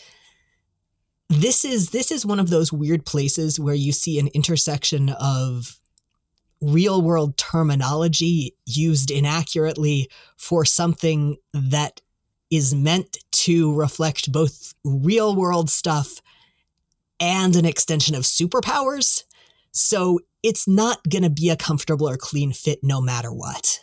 [1.30, 5.78] this is this is one of those weird places where you see an intersection of
[6.60, 12.02] real world terminology used inaccurately for something that
[12.50, 16.20] is meant to reflect both real world stuff
[17.20, 19.24] and an extension of superpowers.
[19.72, 23.80] So it's not going to be a comfortable or clean fit no matter what.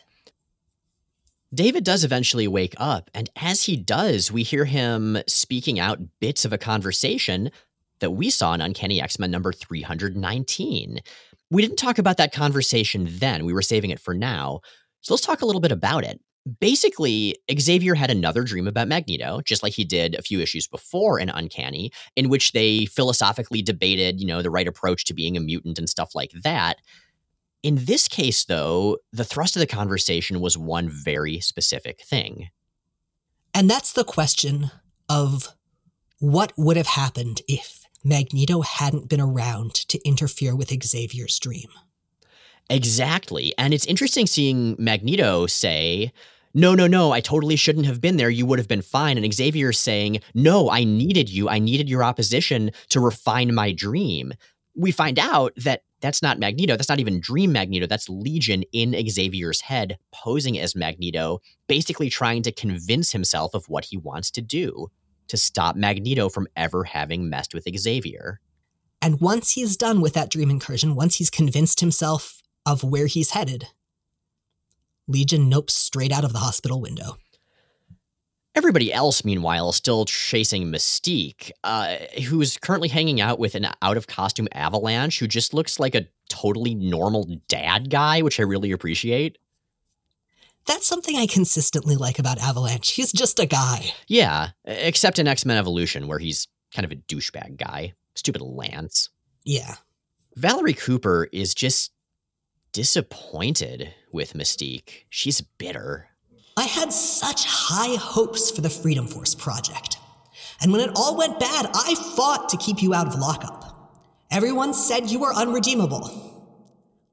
[1.54, 6.44] David does eventually wake up, and as he does, we hear him speaking out bits
[6.44, 7.52] of a conversation
[8.00, 11.00] that we saw in Uncanny X Men number 319.
[11.50, 14.60] We didn't talk about that conversation then, we were saving it for now.
[15.00, 16.20] So let's talk a little bit about it
[16.60, 21.20] basically, Xavier had another dream about Magneto, just like he did a few issues before
[21.20, 25.42] in Uncanny, in which they philosophically debated, you know, the right approach to being a
[25.42, 26.78] mutant and stuff like that.
[27.64, 32.50] In this case, though, the thrust of the conversation was one very specific thing.
[33.54, 34.72] And that's the question
[35.10, 35.56] of
[36.20, 41.70] what would have happened if Magneto hadn't been around to interfere with Xavier's dream.
[42.70, 43.54] Exactly.
[43.58, 46.12] And it's interesting seeing Magneto say,
[46.58, 48.32] no, no, no, I totally shouldn't have been there.
[48.32, 49.16] You would have been fine.
[49.16, 51.48] And Xavier is saying, no, I needed you.
[51.48, 54.34] I needed your opposition to refine my dream.
[54.76, 56.76] We find out that that's not Magneto.
[56.76, 57.86] That's not even Dream Magneto.
[57.86, 63.86] That's Legion in Xavier's head, posing as Magneto, basically trying to convince himself of what
[63.86, 64.88] he wants to do
[65.28, 68.40] to stop Magneto from ever having messed with Xavier.
[69.00, 73.30] And once he's done with that dream incursion, once he's convinced himself of where he's
[73.32, 73.68] headed,
[75.08, 77.18] Legion nopes straight out of the hospital window.
[78.56, 81.96] Everybody else, meanwhile, is still chasing Mystique, uh,
[82.28, 86.08] who's currently hanging out with an out of costume Avalanche who just looks like a
[86.30, 89.38] totally normal dad guy, which I really appreciate.
[90.66, 92.92] That's something I consistently like about Avalanche.
[92.92, 93.94] He's just a guy.
[94.08, 97.94] Yeah, except in X Men Evolution, where he's kind of a douchebag guy.
[98.16, 99.10] Stupid Lance.
[99.46, 99.76] Yeah.
[100.36, 101.92] Valerie Cooper is just
[102.78, 105.06] disappointed with Mystique.
[105.10, 106.10] She's bitter.
[106.56, 109.98] I had such high hopes for the Freedom Force project.
[110.62, 113.96] And when it all went bad, I fought to keep you out of lockup.
[114.30, 116.54] Everyone said you were unredeemable.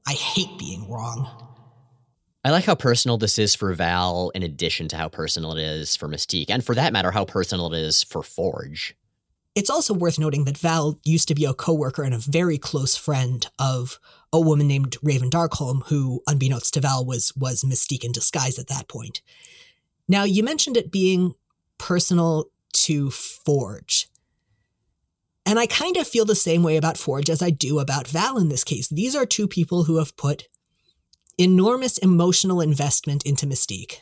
[0.07, 1.31] I hate being wrong.
[2.45, 5.97] I like how personal this is for Val, in addition to how personal it is
[5.97, 8.95] for Mystique, and for that matter, how personal it is for Forge.
[9.55, 12.97] It's also worth noting that Val used to be a coworker and a very close
[12.97, 14.01] friend of
[14.33, 18.67] a woman named Raven Darkholme, who, unbeknownst to Val, was was Mystique in disguise at
[18.67, 19.23] that point.
[20.09, 21.35] Now, you mentioned it being
[21.79, 24.09] personal to Forge.
[25.47, 28.39] And I kind of feel the same way about Forge as I do about Val
[28.39, 28.89] in this case.
[28.89, 30.49] These are two people who have put
[31.39, 34.01] enormous emotional investment into Mystique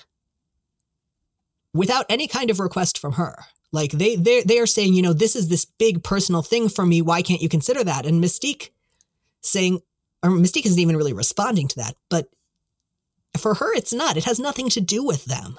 [1.75, 3.37] without any kind of request from her.
[3.73, 6.85] Like they they they are saying, you know, this is this big personal thing for
[6.85, 7.01] me.
[7.03, 8.07] Why can't you consider that?
[8.07, 8.71] And Mystique
[9.41, 9.81] saying,
[10.23, 12.29] or Mystique isn't even really responding to that, but
[13.39, 14.17] for her, it's not.
[14.17, 15.59] It has nothing to do with them.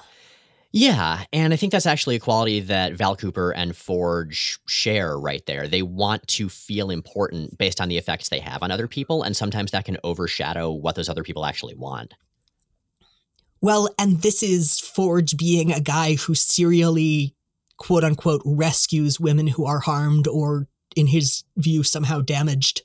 [0.76, 5.46] Yeah, and I think that's actually a quality that Val Cooper and Forge share right
[5.46, 5.68] there.
[5.68, 9.38] They want to feel important based on the effects they have on other people, and
[9.38, 12.16] sometimes that can overshadow what those other people actually want.
[13.62, 17.36] Well, and this is Forge being a guy who serially,
[17.78, 22.82] quote unquote, rescues women who are harmed or, in his view, somehow damaged,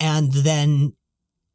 [0.00, 0.94] and then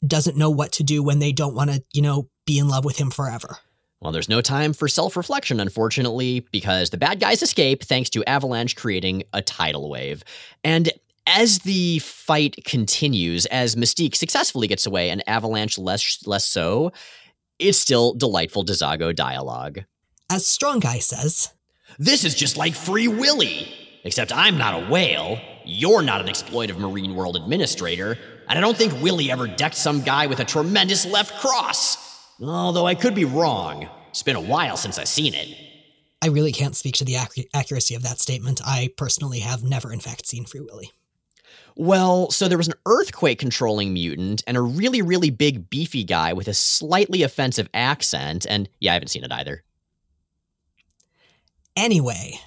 [0.05, 2.85] doesn't know what to do when they don't want to, you know, be in love
[2.85, 3.57] with him forever.
[4.01, 8.23] Well, there's no time for self reflection, unfortunately, because the bad guys escape thanks to
[8.25, 10.23] Avalanche creating a tidal wave.
[10.63, 10.89] And
[11.27, 16.91] as the fight continues, as Mystique successfully gets away and Avalanche less, less so,
[17.59, 19.83] it's still delightful DeZago dialogue.
[20.29, 21.53] As Strong Guy says,
[21.97, 23.73] This is just like Free Willy,
[24.03, 28.77] except I'm not a whale, you're not an exploitive Marine World administrator, and I don't
[28.77, 31.97] think Willy ever decked some guy with a tremendous left cross.
[32.41, 33.89] Although I could be wrong.
[34.09, 35.55] It's been a while since I've seen it.
[36.21, 38.61] I really can't speak to the ac- accuracy of that statement.
[38.65, 40.91] I personally have never, in fact, seen Free Willy.
[41.75, 46.33] Well, so there was an earthquake controlling mutant and a really, really big, beefy guy
[46.33, 48.45] with a slightly offensive accent.
[48.49, 49.63] And yeah, I haven't seen it either.
[51.79, 52.37] Anyway,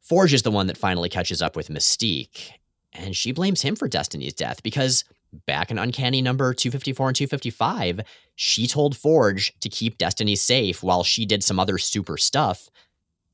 [0.00, 2.52] Forge is the one that finally catches up with Mystique,
[2.92, 5.04] and she blames him for Destiny's death because
[5.46, 8.00] back in Uncanny number 254 and 255,
[8.36, 12.68] she told Forge to keep Destiny safe while she did some other super stuff.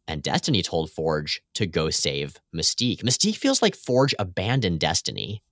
[0.07, 3.03] And Destiny told Forge to go save Mystique.
[3.03, 5.43] Mystique feels like Forge abandoned Destiny.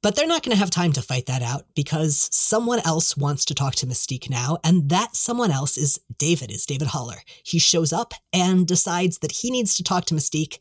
[0.00, 3.44] But they're not going to have time to fight that out because someone else wants
[3.46, 7.16] to talk to Mystique now, and that someone else is David, is David Haller.
[7.42, 10.58] He shows up and decides that he needs to talk to Mystique.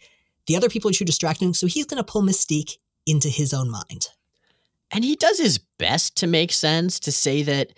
[0.48, 3.70] The other people are too distracting, so he's going to pull Mystique into his own
[3.70, 4.08] mind.
[4.90, 7.74] And he does his best to make sense to say that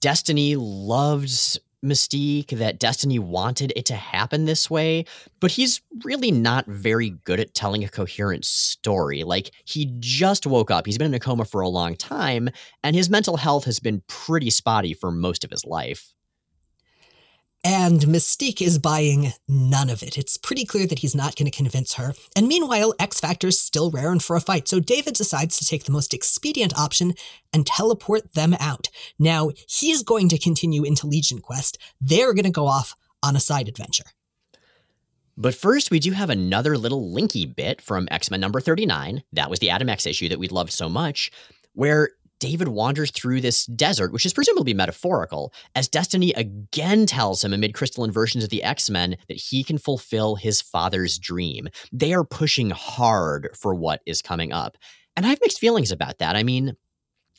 [0.00, 5.04] Destiny loves Mystique, that Destiny wanted it to happen this way,
[5.40, 9.22] but he's really not very good at telling a coherent story.
[9.22, 12.48] Like, he just woke up, he's been in a coma for a long time,
[12.82, 16.13] and his mental health has been pretty spotty for most of his life.
[17.66, 20.18] And Mystique is buying none of it.
[20.18, 22.12] It's pretty clear that he's not going to convince her.
[22.36, 25.92] And meanwhile, X Factor's still raring for a fight, so David decides to take the
[25.92, 27.14] most expedient option
[27.54, 28.88] and teleport them out.
[29.18, 31.78] Now, he's going to continue into Legion Quest.
[32.02, 34.04] They're going to go off on a side adventure.
[35.34, 39.22] But first, we do have another little linky bit from X Men number 39.
[39.32, 41.30] That was the Adam X issue that we loved so much,
[41.72, 42.10] where
[42.44, 47.72] David wanders through this desert, which is presumably metaphorical, as Destiny again tells him amid
[47.72, 51.70] crystalline versions of the X Men that he can fulfill his father's dream.
[51.90, 54.76] They are pushing hard for what is coming up.
[55.16, 56.36] And I have mixed feelings about that.
[56.36, 56.76] I mean,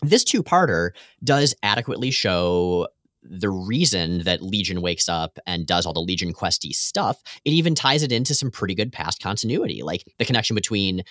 [0.02, 0.89] this two parter
[1.24, 2.88] does adequately show
[3.22, 7.76] the reason that Legion wakes up and does all the Legion questy stuff, it even
[7.76, 11.04] ties it into some pretty good past continuity, like the connection between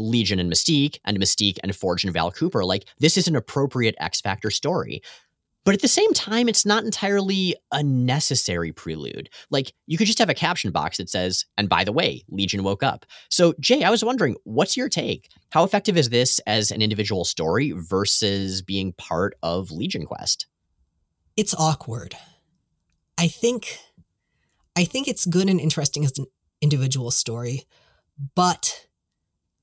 [0.00, 2.64] Legion and Mystique, and Mystique and Forge and Val Cooper.
[2.64, 5.02] Like, this is an appropriate X Factor story.
[5.64, 9.28] But at the same time, it's not entirely a necessary prelude.
[9.50, 12.62] Like, you could just have a caption box that says, and by the way, Legion
[12.62, 13.04] woke up.
[13.28, 15.28] So, Jay, I was wondering, what's your take?
[15.50, 20.46] How effective is this as an individual story versus being part of Legion Quest?
[21.36, 22.16] It's awkward.
[23.18, 23.78] I think
[24.76, 26.24] I think it's good and interesting as an
[26.62, 27.64] individual story,
[28.34, 28.86] but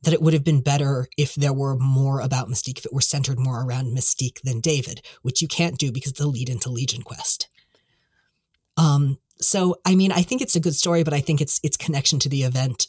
[0.03, 3.01] that it would have been better if there were more about Mystique, if it were
[3.01, 7.01] centered more around Mystique than David, which you can't do because the lead into Legion
[7.01, 7.47] Quest.
[8.77, 11.77] Um, so I mean, I think it's a good story, but I think its its
[11.77, 12.87] connection to the event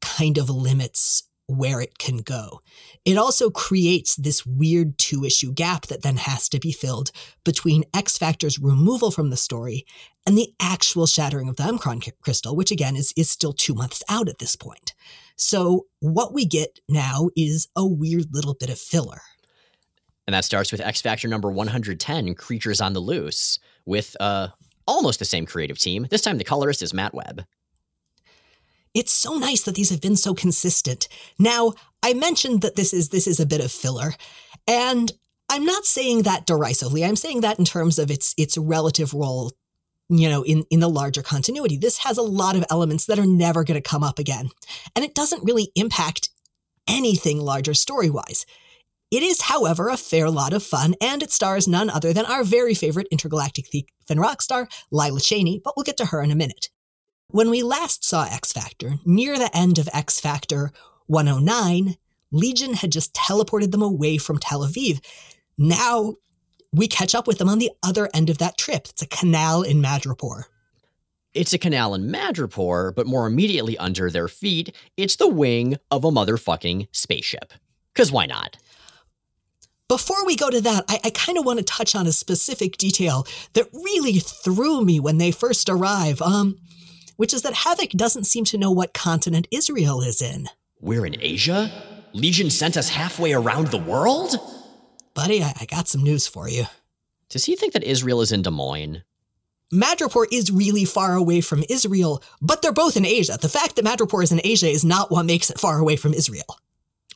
[0.00, 2.60] kind of limits where it can go.
[3.04, 7.10] It also creates this weird two issue gap that then has to be filled
[7.44, 9.84] between X Factor's removal from the story
[10.26, 14.02] and the actual shattering of the M'Kraan crystal, which again is, is still two months
[14.08, 14.94] out at this point.
[15.36, 19.20] So what we get now is a weird little bit of filler.
[20.26, 24.48] And that starts with X Factor number 110, Creatures on the Loose, with uh,
[24.86, 26.06] almost the same creative team.
[26.10, 27.44] This time the colorist is Matt Webb.
[28.94, 31.08] It's so nice that these have been so consistent.
[31.38, 34.14] Now, I mentioned that this is this is a bit of filler,
[34.68, 35.12] and
[35.48, 37.04] I'm not saying that derisively.
[37.04, 39.52] I'm saying that in terms of its its relative role,
[40.08, 41.76] you know, in in the larger continuity.
[41.76, 44.50] This has a lot of elements that are never going to come up again,
[44.94, 46.30] and it doesn't really impact
[46.86, 48.46] anything larger story-wise.
[49.10, 52.44] It is, however, a fair lot of fun, and it stars none other than our
[52.44, 56.30] very favorite intergalactic thief and rock star, Lila Cheney, but we'll get to her in
[56.30, 56.68] a minute.
[57.28, 60.70] When we last saw X Factor, near the end of X Factor
[61.06, 61.96] 109,
[62.30, 65.00] Legion had just teleported them away from Tel Aviv.
[65.56, 66.14] Now
[66.72, 68.86] we catch up with them on the other end of that trip.
[68.90, 70.44] It's a canal in Madripoor.
[71.32, 76.04] It's a canal in Madripoor, but more immediately under their feet, it's the wing of
[76.04, 77.52] a motherfucking spaceship.
[77.92, 78.56] Because why not?
[79.88, 82.76] Before we go to that, I, I kind of want to touch on a specific
[82.76, 86.58] detail that really threw me when they first arrive, um,
[87.16, 90.48] which is that Havok doesn't seem to know what continent Israel is in.
[90.80, 91.70] We're in Asia?
[92.12, 94.36] Legion sent us halfway around the world?
[95.14, 96.64] Buddy, I, I got some news for you.
[97.28, 99.02] Does he think that Israel is in Des Moines?
[99.72, 103.36] Madripoor is really far away from Israel, but they're both in Asia.
[103.40, 106.14] The fact that Madripoor is in Asia is not what makes it far away from
[106.14, 106.58] Israel.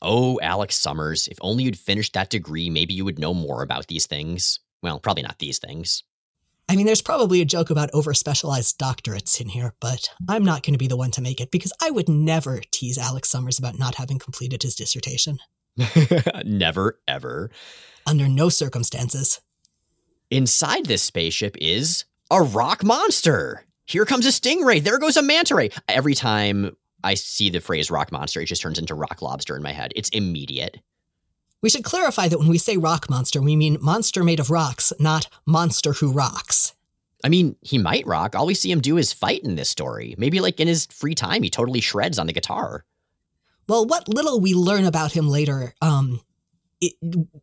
[0.01, 3.89] Oh, Alex Summers, if only you'd finished that degree, maybe you would know more about
[3.89, 4.61] these things.
[4.83, 6.05] Well, probably not these things.
[6.69, 10.63] I mean, there's probably a joke about over specialized doctorates in here, but I'm not
[10.63, 13.59] going to be the one to make it because I would never tease Alex Summers
[13.59, 15.39] about not having completed his dissertation.
[16.45, 17.51] Never, ever.
[18.07, 19.41] Under no circumstances.
[20.31, 23.65] Inside this spaceship is a rock monster.
[23.87, 24.83] Here comes a stingray.
[24.83, 25.71] There goes a manta ray.
[25.89, 29.63] Every time I see the phrase rock monster, it just turns into rock lobster in
[29.63, 29.93] my head.
[29.97, 30.79] It's immediate.
[31.63, 34.93] We should clarify that when we say rock monster, we mean monster made of rocks,
[35.01, 36.75] not monster who rocks.
[37.25, 38.37] I mean, he might rock.
[38.37, 40.15] All we see him do is fight in this story.
[40.19, 42.85] Maybe, like, in his free time, he totally shreds on the guitar.
[43.69, 46.21] Well, what little we learn about him later um,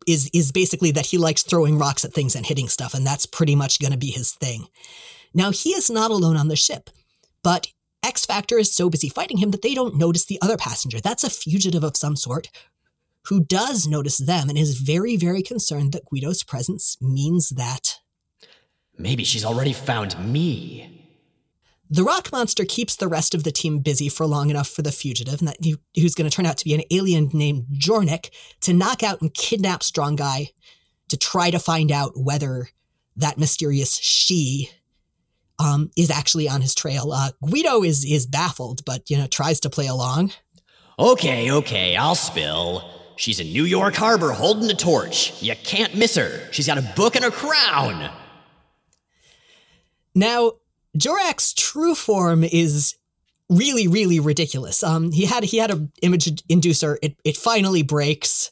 [0.06, 3.26] is is basically that he likes throwing rocks at things and hitting stuff, and that's
[3.26, 4.66] pretty much going to be his thing.
[5.34, 6.88] Now, he is not alone on the ship,
[7.42, 7.68] but
[8.02, 11.00] X Factor is so busy fighting him that they don't notice the other passenger.
[11.00, 12.48] That's a fugitive of some sort
[13.28, 18.00] who does notice them and is very, very concerned that Guido's presence means that.
[18.98, 20.92] Maybe she's already found me.
[21.88, 24.90] The rock monster keeps the rest of the team busy for long enough for the
[24.90, 25.58] fugitive, and that
[25.94, 28.30] who's going to turn out to be an alien named Jornick,
[28.62, 30.50] to knock out and kidnap Strong Guy
[31.08, 32.68] to try to find out whether
[33.16, 34.70] that mysterious she
[35.58, 37.12] um, is actually on his trail.
[37.12, 40.32] Uh, Guido is is baffled, but you know tries to play along.
[40.98, 42.84] Okay, okay, I'll spill.
[43.16, 45.42] She's in New York Harbor holding a torch.
[45.42, 46.40] You can't miss her.
[46.52, 48.10] She's got a book and a crown.
[50.14, 50.52] Now,
[50.96, 52.94] Jorak's true form is
[53.48, 54.82] really, really ridiculous.
[54.82, 56.96] Um, he had he had a image inducer.
[57.02, 58.50] It it finally breaks.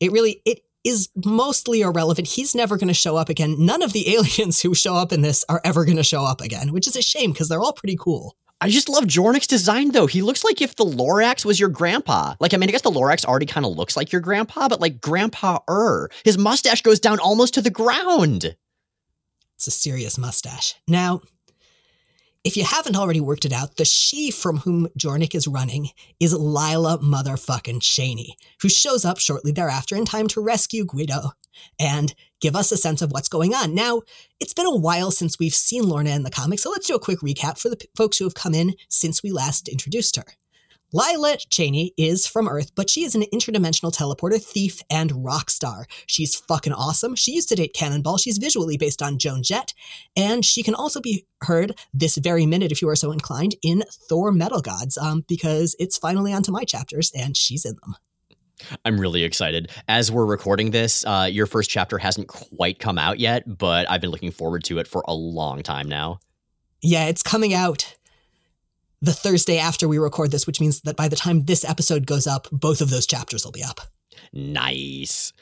[0.00, 2.28] It really it is mostly irrelevant.
[2.28, 3.56] He's never going to show up again.
[3.58, 6.40] None of the aliens who show up in this are ever going to show up
[6.40, 8.36] again, which is a shame because they're all pretty cool.
[8.62, 10.06] I just love Jornick's design though.
[10.06, 12.36] He looks like if the Lorax was your grandpa.
[12.38, 14.80] Like, I mean, I guess the Lorax already kind of looks like your grandpa, but
[14.80, 16.08] like grandpa er.
[16.24, 18.54] His mustache goes down almost to the ground.
[19.56, 20.76] It's a serious mustache.
[20.86, 21.22] Now,
[22.44, 25.88] if you haven't already worked it out, the she from whom Jornick is running
[26.20, 31.32] is Lila motherfucking Cheney, who shows up shortly thereafter in time to rescue Guido
[31.80, 33.74] and give us a sense of what's going on.
[33.74, 34.02] Now,
[34.40, 37.00] it's been a while since we've seen Lorna in the comics, so let's do a
[37.00, 40.24] quick recap for the p- folks who have come in since we last introduced her.
[40.94, 45.86] Lila Cheney is from Earth, but she is an interdimensional teleporter, thief, and rock star.
[46.06, 47.14] She's fucking awesome.
[47.14, 48.18] She used to date Cannonball.
[48.18, 49.72] She's visually based on Joan Jett,
[50.14, 53.84] and she can also be heard this very minute, if you are so inclined, in
[53.90, 57.96] Thor Metal Gods, um, because it's finally onto my chapters, and she's in them.
[58.84, 59.70] I'm really excited.
[59.88, 64.00] As we're recording this, uh, your first chapter hasn't quite come out yet, but I've
[64.00, 66.20] been looking forward to it for a long time now.
[66.82, 67.96] Yeah, it's coming out
[69.00, 72.26] the Thursday after we record this, which means that by the time this episode goes
[72.26, 73.80] up, both of those chapters will be up.
[74.32, 75.32] Nice.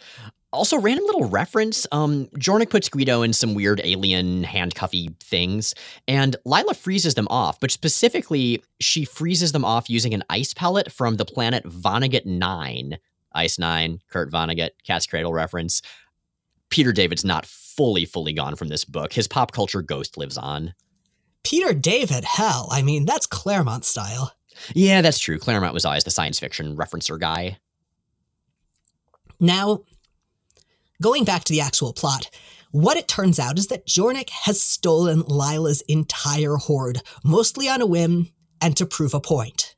[0.53, 1.87] Also, random little reference.
[1.93, 5.75] Um, Jornick puts Guido in some weird alien handcuffy things,
[6.09, 7.61] and Lila freezes them off.
[7.61, 12.99] But specifically, she freezes them off using an ice pellet from the planet Vonnegut Nine.
[13.33, 15.83] Ice Nine, Kurt Vonnegut, Cat's Cradle reference.
[16.71, 19.13] Peter David's not fully, fully gone from this book.
[19.13, 20.75] His pop culture ghost lives on.
[21.43, 24.33] Peter David, hell, I mean, that's Claremont style.
[24.75, 25.39] Yeah, that's true.
[25.39, 27.59] Claremont was always the science fiction referencer guy.
[29.39, 29.81] Now,
[31.01, 32.29] going back to the actual plot,
[32.73, 37.87] what it turns out is that Jornick has stolen Lila's entire hoard, mostly on a
[37.87, 38.29] whim,
[38.61, 39.75] and to prove a point.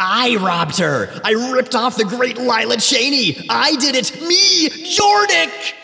[0.00, 1.08] I robbed her.
[1.24, 3.46] I ripped off the great Lila Cheney.
[3.48, 4.20] I did it.
[4.22, 5.74] Me, Jornick.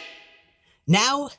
[0.87, 1.31] Now,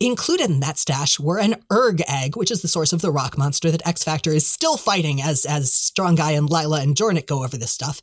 [0.00, 3.36] included in that stash were an Erg egg, which is the source of the rock
[3.36, 7.26] monster that X Factor is still fighting as as Strong Guy and Lila and Jornick
[7.26, 8.02] go over this stuff,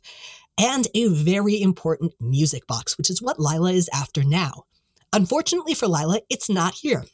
[0.58, 4.64] and a very important music box, which is what Lila is after now.
[5.12, 7.04] Unfortunately for Lila, it's not here.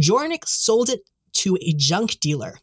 [0.00, 1.00] Jornick sold it
[1.32, 2.60] to a junk dealer.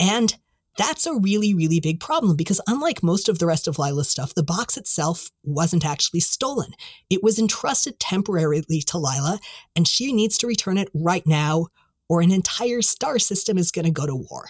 [0.00, 0.36] And
[0.78, 4.34] that's a really, really big problem because unlike most of the rest of Lila's stuff,
[4.34, 6.70] the box itself wasn't actually stolen.
[7.10, 9.40] It was entrusted temporarily to Lila,
[9.76, 11.66] and she needs to return it right now,
[12.08, 14.46] or an entire star system is going to go to war.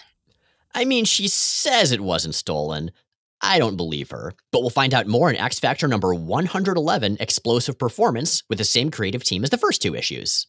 [0.73, 2.91] I mean, she says it wasn't stolen.
[3.41, 7.79] I don't believe her, but we'll find out more in X Factor number 111 Explosive
[7.79, 10.45] Performance with the same creative team as the first two issues.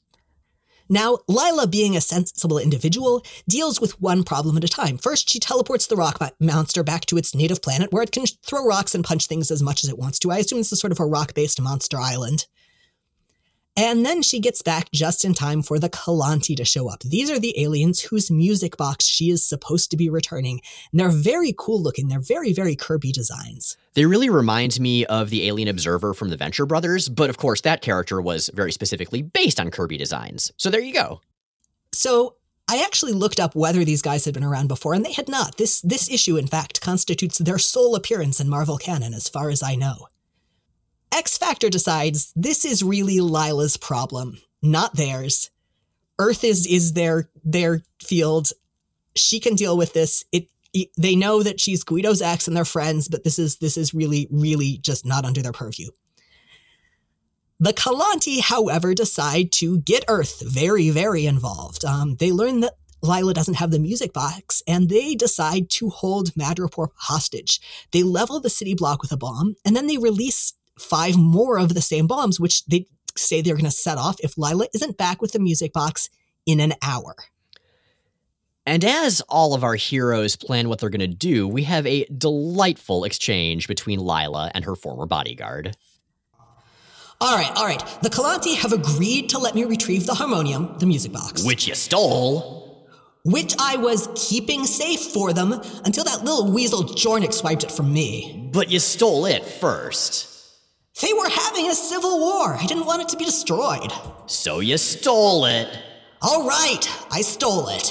[0.93, 4.99] Now, Lila, being a sensible individual, deals with one problem at a time.
[4.99, 8.67] First, she teleports the rock monster back to its native planet where it can throw
[8.67, 10.33] rocks and punch things as much as it wants to.
[10.33, 12.47] I assume this is sort of a rock based monster island.
[13.81, 17.01] And then she gets back just in time for the K'Lanti to show up.
[17.01, 20.61] These are the aliens whose music box she is supposed to be returning.
[20.93, 22.09] And they're very cool looking.
[22.09, 23.79] They're very, very Kirby designs.
[23.95, 27.63] They really remind me of the Alien Observer from the Venture Brothers, but of course,
[27.63, 30.53] that character was very specifically based on Kirby designs.
[30.59, 31.23] So there you go.
[31.95, 32.35] So
[32.69, 35.57] I actually looked up whether these guys had been around before, and they had not.
[35.57, 39.63] This this issue, in fact, constitutes their sole appearance in Marvel canon, as far as
[39.63, 40.07] I know.
[41.13, 45.51] X Factor decides this is really Lila's problem, not theirs.
[46.19, 48.51] Earth is is their their field.
[49.17, 50.25] She can deal with this.
[50.33, 53.77] It, it they know that she's Guido's ex and they're friends, but this is this
[53.77, 55.89] is really really just not under their purview.
[57.63, 61.85] The K'Lanti, however, decide to get Earth very, very involved.
[61.85, 66.33] Um, they learn that Lila doesn't have the music box, and they decide to hold
[66.35, 67.61] Madripoor hostage.
[67.93, 71.75] They level the city block with a bomb, and then they release five more of
[71.75, 75.21] the same bombs, which they say they're going to set off if Lila isn't back
[75.21, 76.09] with the music box
[76.47, 77.15] in an hour.
[78.67, 82.05] And as all of our heroes plan what they're going to do, we have a
[82.07, 85.77] delightful exchange between Lila and her former bodyguard.
[87.23, 87.85] All right, all right.
[88.03, 91.45] The K'Lanti have agreed to let me retrieve the harmonium, the music box.
[91.45, 92.89] Which you stole.
[93.25, 95.53] Which I was keeping safe for them
[95.85, 98.49] until that little weasel Jornick swiped it from me.
[98.53, 100.30] But you stole it first.
[101.01, 102.55] They were having a civil war.
[102.55, 103.93] I didn't want it to be destroyed.
[104.27, 105.79] So you stole it.
[106.21, 107.91] All right, I stole it.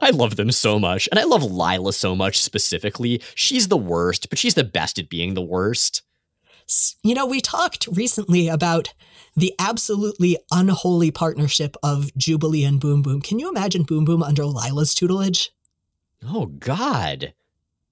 [0.00, 1.08] I love them so much.
[1.10, 3.22] And I love Lila so much specifically.
[3.34, 6.02] She's the worst, but she's the best at being the worst.
[7.04, 8.92] You know, we talked recently about
[9.36, 13.20] the absolutely unholy partnership of Jubilee and Boom Boom.
[13.20, 15.50] Can you imagine Boom Boom under Lila's tutelage?
[16.24, 17.34] Oh, God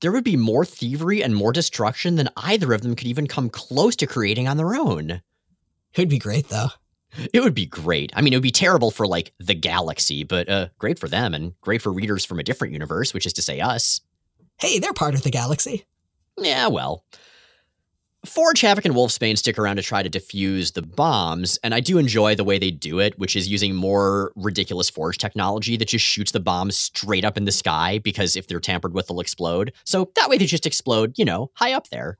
[0.04, 3.48] there would be more thievery and more destruction than either of them could even come
[3.48, 5.22] close to creating on their own.
[5.94, 6.68] It would be great, though.
[7.32, 8.12] It would be great.
[8.14, 11.32] I mean, it would be terrible for like the galaxy, but uh, great for them
[11.32, 14.02] and great for readers from a different universe, which is to say us.
[14.58, 15.86] Hey, they're part of the galaxy.
[16.36, 17.06] Yeah, well.
[18.24, 21.98] Forge, Havok, and Wolfsbane stick around to try to defuse the bombs, and I do
[21.98, 26.04] enjoy the way they do it, which is using more ridiculous Forge technology that just
[26.04, 29.72] shoots the bombs straight up in the sky because if they're tampered with, they'll explode.
[29.84, 32.18] So that way they just explode, you know, high up there.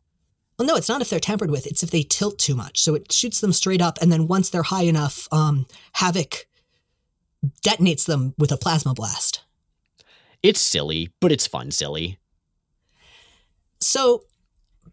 [0.59, 2.81] Well, no, it's not if they're tampered with, it's if they tilt too much.
[2.81, 6.45] So it shoots them straight up, and then once they're high enough, um, Havok
[7.65, 9.43] detonates them with a plasma blast.
[10.43, 12.19] It's silly, but it's fun silly.
[13.81, 14.25] So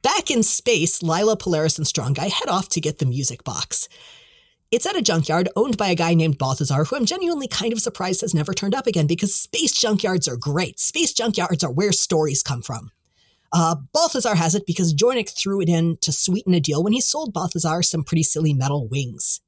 [0.02, 3.88] Back in space, Lila, Polaris, and Strong Guy head off to get the music box.
[4.72, 7.82] It's at a junkyard owned by a guy named Balthazar, who I'm genuinely kind of
[7.82, 10.80] surprised has never turned up again because space junkyards are great.
[10.80, 12.90] Space junkyards are where stories come from.
[13.54, 17.02] Uh, Balthazar has it because Jornick threw it in to sweeten a deal when he
[17.02, 19.42] sold Balthazar some pretty silly metal wings.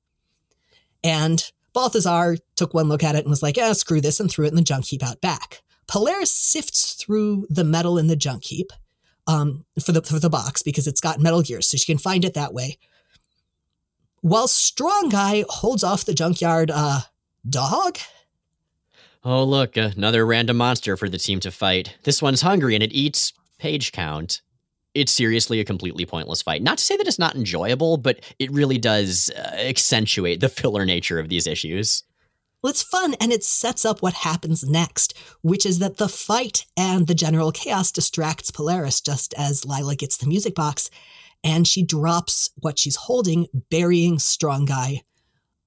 [1.03, 4.45] And Balthazar took one look at it and was like, eh, screw this, and threw
[4.45, 5.63] it in the junk heap out back.
[5.87, 8.71] Polaris sifts through the metal in the junk heap
[9.27, 12.25] um, for the for the box because it's got metal gears, so she can find
[12.25, 12.77] it that way.
[14.21, 17.01] While Strong Guy holds off the junkyard uh,
[17.47, 17.97] dog.
[19.25, 21.97] Oh look, another random monster for the team to fight.
[22.03, 24.41] This one's hungry and it eats page count.
[24.93, 26.61] It's seriously a completely pointless fight.
[26.61, 30.85] Not to say that it's not enjoyable, but it really does uh, accentuate the filler
[30.85, 32.03] nature of these issues.
[32.63, 36.65] Well, it's fun and it sets up what happens next, which is that the fight
[36.77, 40.89] and the general chaos distracts Polaris just as Lila gets the music box
[41.43, 45.01] and she drops what she's holding, burying Strong Guy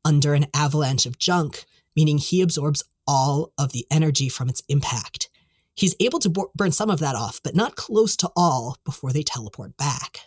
[0.06, 5.28] under an avalanche of junk, meaning he absorbs all of the energy from its impact.
[5.74, 9.12] He's able to b- burn some of that off, but not close to all before
[9.12, 10.20] they teleport back.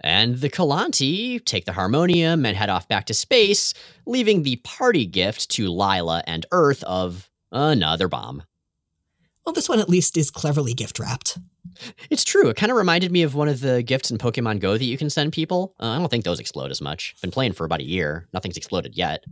[0.00, 3.74] And the K'Lanti take the harmonium and head off back to space,
[4.06, 8.44] leaving the party gift to Lila and Earth of another bomb.
[9.44, 11.38] Well, this one at least is cleverly gift wrapped.
[12.10, 12.48] It's true.
[12.48, 14.98] It kind of reminded me of one of the gifts in Pokemon Go that you
[14.98, 15.74] can send people.
[15.80, 17.14] Uh, I don't think those explode as much.
[17.22, 18.28] Been playing for about a year.
[18.32, 19.24] Nothing's exploded yet.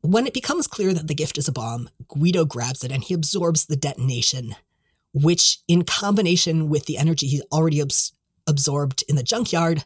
[0.00, 3.14] When it becomes clear that the gift is a bomb, Guido grabs it and he
[3.14, 4.54] absorbs the detonation,
[5.12, 8.12] which, in combination with the energy he's already abs-
[8.46, 9.84] absorbed in the junkyard,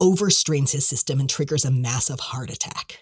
[0.00, 3.00] overstrains his system and triggers a massive heart attack.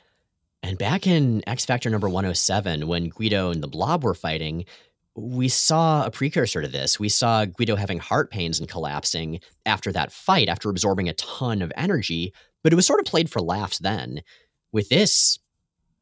[0.63, 4.65] And back in X Factor number 107, when Guido and the Blob were fighting,
[5.15, 6.99] we saw a precursor to this.
[6.99, 11.63] We saw Guido having heart pains and collapsing after that fight, after absorbing a ton
[11.63, 12.33] of energy,
[12.63, 14.23] but it was sort of played for laughs then.
[14.73, 15.39] With this,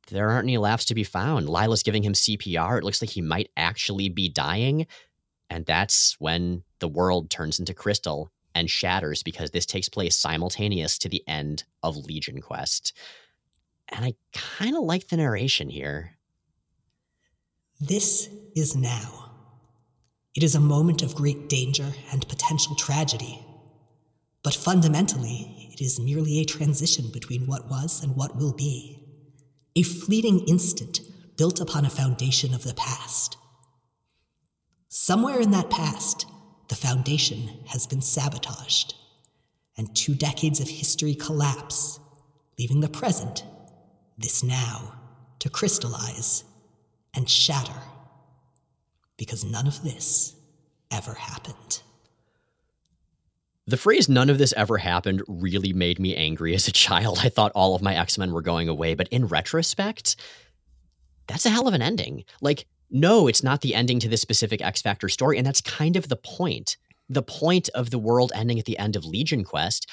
[0.09, 1.49] there aren't any laughs to be found.
[1.49, 2.79] Lila's giving him CPR.
[2.79, 4.87] It looks like he might actually be dying.
[5.51, 10.97] And that's when the world turns into crystal and shatters because this takes place simultaneous
[10.97, 12.95] to the end of Legion Quest.
[13.91, 16.17] And I kind of like the narration here.
[17.79, 19.31] This is now.
[20.35, 23.45] It is a moment of great danger and potential tragedy.
[24.43, 28.95] But fundamentally, it is merely a transition between what was and what will be
[29.77, 31.01] a fleeting instant
[31.37, 33.37] built upon a foundation of the past.
[34.89, 36.25] Somewhere in that past,
[36.69, 38.95] the foundation has been sabotaged,
[39.77, 42.01] and two decades of history collapse,
[42.59, 43.45] leaving the present,
[44.19, 44.95] this now,
[45.39, 46.45] to crystallize
[47.15, 47.81] and shatter.
[49.17, 50.35] Because none of this
[50.91, 51.83] ever happened.
[53.67, 57.21] The phrase none of this ever happened really made me angry as a child.
[57.23, 60.17] I thought all of my X Men were going away, but in retrospect,
[61.27, 62.25] that's a hell of an ending.
[62.41, 65.97] Like, no, it's not the ending to this specific X Factor story, and that's kind
[65.97, 66.77] of the point.
[67.09, 69.89] The point of the world ending at the end of Legion Quest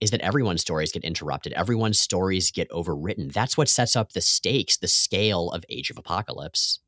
[0.00, 3.32] is that everyone's stories get interrupted, everyone's stories get overwritten.
[3.32, 6.80] That's what sets up the stakes, the scale of Age of Apocalypse.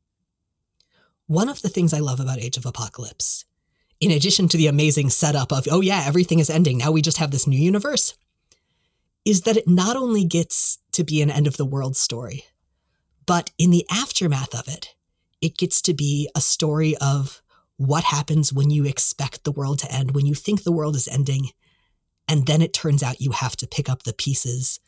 [1.26, 3.44] One of the things I love about Age of Apocalypse
[4.00, 7.18] in addition to the amazing setup of, oh yeah, everything is ending, now we just
[7.18, 8.16] have this new universe,
[9.24, 12.44] is that it not only gets to be an end of the world story,
[13.26, 14.94] but in the aftermath of it,
[15.40, 17.42] it gets to be a story of
[17.76, 21.08] what happens when you expect the world to end, when you think the world is
[21.08, 21.48] ending,
[22.28, 24.80] and then it turns out you have to pick up the pieces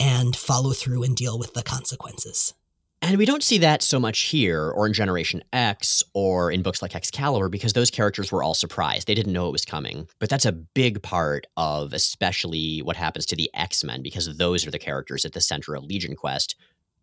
[0.00, 2.54] and follow through and deal with the consequences.
[3.00, 6.82] And we don't see that so much here or in Generation X or in books
[6.82, 9.06] like Excalibur because those characters were all surprised.
[9.06, 10.08] They didn't know it was coming.
[10.18, 14.66] But that's a big part of especially what happens to the X Men because those
[14.66, 16.56] are the characters at the center of Legion Quest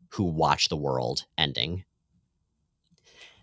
[0.09, 1.85] who watch the world ending.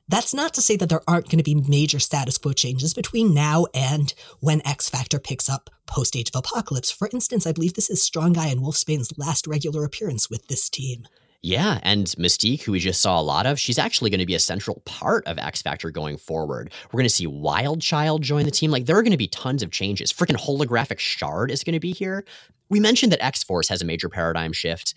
[0.08, 3.32] That's not to say that there aren't going to be major status quo changes between
[3.32, 6.90] now and when X Factor picks up post Age of Apocalypse.
[6.90, 10.68] For instance, I believe this is Strong Guy and Wolfsbane's last regular appearance with this
[10.68, 11.06] team.
[11.44, 14.36] Yeah, and Mystique, who we just saw a lot of, she's actually going to be
[14.36, 16.72] a central part of X Factor going forward.
[16.92, 18.70] We're going to see Wild Child join the team.
[18.70, 20.12] Like, there are going to be tons of changes.
[20.12, 22.24] Freaking holographic Shard is going to be here.
[22.68, 24.94] We mentioned that X Force has a major paradigm shift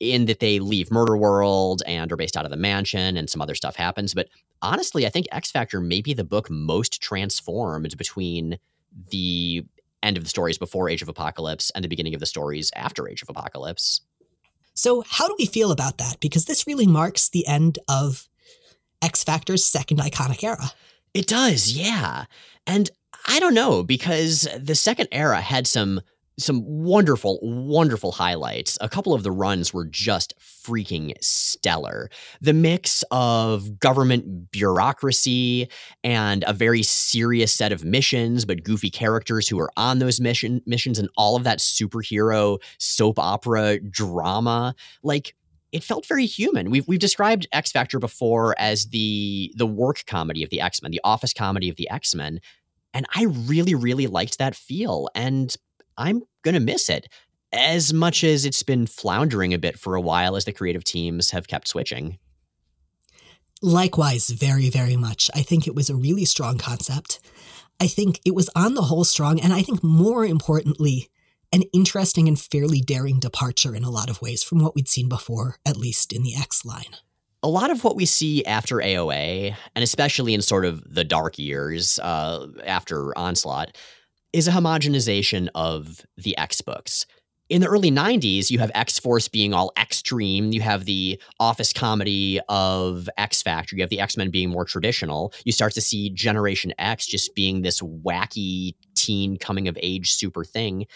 [0.00, 3.42] in that they leave Murder World and are based out of the mansion, and some
[3.42, 4.14] other stuff happens.
[4.14, 4.28] But
[4.62, 8.58] honestly, I think X Factor may be the book most transformed between
[9.10, 9.64] the
[10.02, 13.08] end of the stories before Age of Apocalypse and the beginning of the stories after
[13.08, 14.00] Age of Apocalypse.
[14.74, 16.20] So, how do we feel about that?
[16.20, 18.28] Because this really marks the end of
[19.02, 20.72] X Factor's second iconic era.
[21.12, 22.24] It does, yeah.
[22.66, 22.90] And
[23.26, 26.00] I don't know because the second era had some
[26.38, 28.78] some wonderful, wonderful highlights.
[28.80, 32.10] A couple of the runs were just freaking stellar.
[32.40, 35.68] The mix of government bureaucracy
[36.02, 40.62] and a very serious set of missions, but goofy characters who are on those mission
[40.66, 44.74] missions and all of that superhero soap opera drama.
[45.02, 45.34] Like
[45.72, 46.70] it felt very human.
[46.70, 50.90] We've we've described X Factor before as the the work comedy of the X Men,
[50.90, 52.40] the office comedy of the X Men,
[52.92, 55.08] and I really really liked that feel.
[55.14, 55.54] And
[55.96, 57.08] I'm going to miss it
[57.52, 61.30] as much as it's been floundering a bit for a while as the creative teams
[61.32, 62.18] have kept switching.
[63.62, 65.30] Likewise, very, very much.
[65.34, 67.20] I think it was a really strong concept.
[67.80, 71.08] I think it was on the whole strong, and I think more importantly,
[71.52, 75.08] an interesting and fairly daring departure in a lot of ways from what we'd seen
[75.08, 76.96] before, at least in the X line.
[77.42, 81.38] A lot of what we see after AOA, and especially in sort of the dark
[81.38, 83.76] years uh, after Onslaught,
[84.32, 87.06] is a homogenization of the X books.
[87.50, 90.52] in the early 90s, you have X Force being all extreme.
[90.52, 93.74] You have the office comedy of X Factor.
[93.74, 95.34] You have the X Men being more traditional.
[95.44, 100.44] You start to see Generation X just being this wacky teen coming of age super
[100.44, 100.86] thing.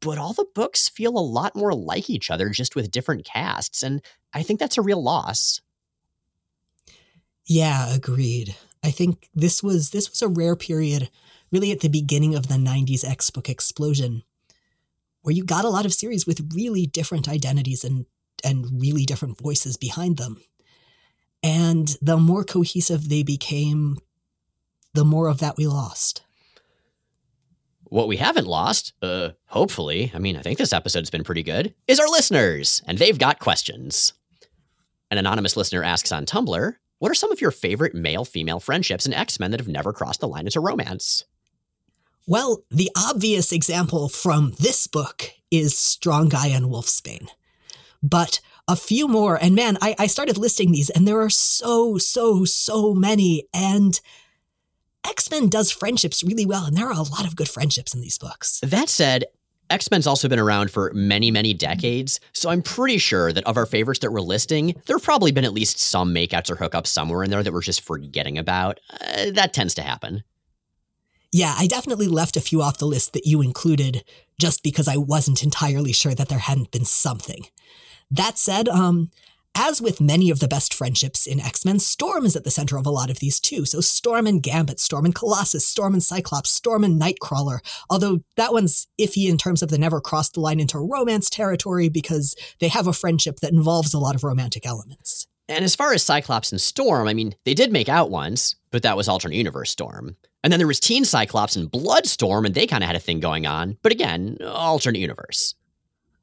[0.00, 3.82] But all the books feel a lot more like each other, just with different casts.
[3.82, 4.02] And
[4.32, 5.60] I think that's a real loss.
[7.44, 8.54] Yeah, agreed.
[8.84, 11.10] I think this was this was a rare period,
[11.52, 14.22] really at the beginning of the 90s X book explosion,
[15.22, 18.06] where you got a lot of series with really different identities and
[18.42, 20.40] and really different voices behind them.
[21.42, 23.98] And the more cohesive they became,
[24.94, 26.22] the more of that we lost.
[27.84, 31.74] What we haven't lost, uh, hopefully, I mean, I think this episode's been pretty good,
[31.88, 34.12] is our listeners, and they've got questions.
[35.10, 39.06] An anonymous listener asks on Tumblr, what are some of your favorite male female friendships
[39.06, 41.24] in X Men that have never crossed the line into romance?
[42.26, 47.28] Well, the obvious example from this book is Strong Guy and Wolfsbane.
[48.02, 51.98] But a few more, and man, I, I started listing these, and there are so,
[51.98, 53.48] so, so many.
[53.52, 54.00] And
[55.04, 58.00] X Men does friendships really well, and there are a lot of good friendships in
[58.00, 58.60] these books.
[58.60, 59.24] That said,
[59.68, 63.56] X Men's also been around for many, many decades, so I'm pretty sure that of
[63.56, 66.88] our favorites that we're listing, there have probably been at least some makeouts or hookups
[66.88, 68.78] somewhere in there that we're just forgetting about.
[68.90, 70.22] Uh, that tends to happen.
[71.32, 74.04] Yeah, I definitely left a few off the list that you included
[74.40, 77.46] just because I wasn't entirely sure that there hadn't been something.
[78.10, 79.10] That said, um,
[79.54, 82.76] as with many of the best friendships in X Men, Storm is at the center
[82.76, 83.64] of a lot of these too.
[83.64, 87.58] So Storm and Gambit, Storm and Colossus, Storm and Cyclops, Storm and Nightcrawler.
[87.88, 91.88] Although that one's iffy in terms of the never crossed the line into romance territory
[91.88, 95.26] because they have a friendship that involves a lot of romantic elements.
[95.48, 98.82] And as far as Cyclops and Storm, I mean, they did make out once, but
[98.82, 100.16] that was alternate universe Storm.
[100.42, 103.20] And then there was Teen Cyclops and Bloodstorm, and they kind of had a thing
[103.20, 105.54] going on, but again, alternate universe.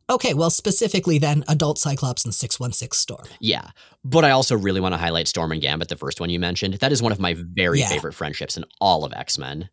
[0.09, 3.28] Okay, well, specifically then, Adult Cyclops and 616 Storm.
[3.41, 3.72] Yeah.
[4.05, 6.76] But I also really want to highlight Storm and Gambit, the first one you mentioned.
[6.76, 7.89] That is one of my very Yeah.
[7.89, 9.70] favorite friendships in all of X Men.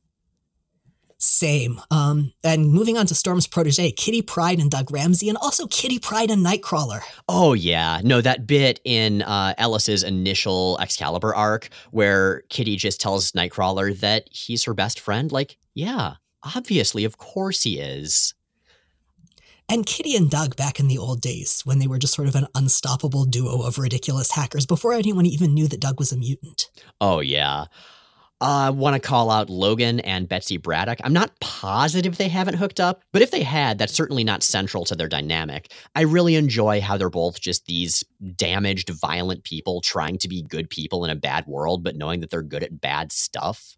[1.25, 1.81] Same.
[1.91, 5.99] Um, and moving on to Storm's protege, Kitty Pryde and Doug Ramsey, and also Kitty
[5.99, 7.01] Pryde and Nightcrawler.
[7.27, 8.03] Oh, yeah.
[8.05, 14.29] No, that bit in uh, Ellis's initial Excalibur arc where Kitty just tells Nightcrawler that
[14.31, 15.33] he's her best friend.
[15.33, 16.17] Like, yeah,
[16.55, 18.35] obviously, of course he is.
[19.67, 22.35] And Kitty and Doug back in the old days, when they were just sort of
[22.35, 26.69] an unstoppable duo of ridiculous hackers before anyone even knew that Doug was a mutant.
[27.01, 27.65] Oh, yeah.
[28.41, 30.99] I want to call out Logan and Betsy Braddock.
[31.05, 34.85] I'm not positive they haven't hooked up, but if they had, that's certainly not central
[34.87, 35.71] to their dynamic.
[35.95, 38.05] I really enjoy how they're both just these
[38.37, 42.31] damaged, violent people trying to be good people in a bad world, but knowing that
[42.31, 43.77] they're good at bad stuff.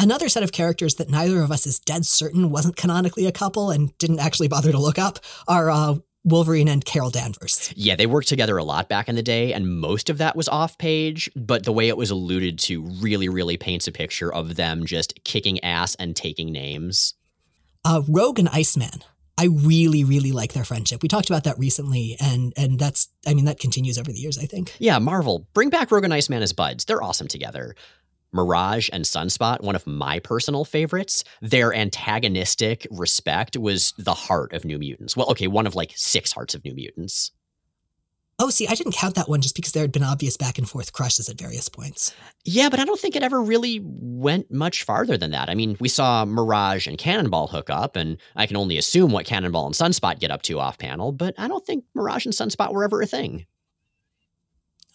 [0.00, 3.70] Another set of characters that neither of us is dead certain wasn't canonically a couple
[3.70, 5.96] and didn't actually bother to look up are uh,
[6.28, 7.72] Wolverine and Carol Danvers.
[7.76, 10.48] Yeah, they worked together a lot back in the day, and most of that was
[10.48, 14.56] off page, but the way it was alluded to really, really paints a picture of
[14.56, 17.14] them just kicking ass and taking names.
[17.84, 19.02] Uh, Rogue and Iceman.
[19.38, 21.00] I really, really like their friendship.
[21.00, 24.36] We talked about that recently, and and that's I mean that continues over the years.
[24.36, 24.74] I think.
[24.80, 26.86] Yeah, Marvel, bring back Rogue and Iceman as buds.
[26.86, 27.76] They're awesome together.
[28.32, 31.24] Mirage and Sunspot, one of my personal favorites.
[31.40, 35.16] Their antagonistic respect was the heart of New Mutants.
[35.16, 37.32] Well, okay, one of like six hearts of New Mutants.
[38.40, 40.68] Oh, see, I didn't count that one just because there had been obvious back and
[40.68, 42.14] forth crushes at various points.
[42.44, 45.50] Yeah, but I don't think it ever really went much farther than that.
[45.50, 49.26] I mean, we saw Mirage and Cannonball hook up, and I can only assume what
[49.26, 52.72] Cannonball and Sunspot get up to off panel, but I don't think Mirage and Sunspot
[52.72, 53.46] were ever a thing.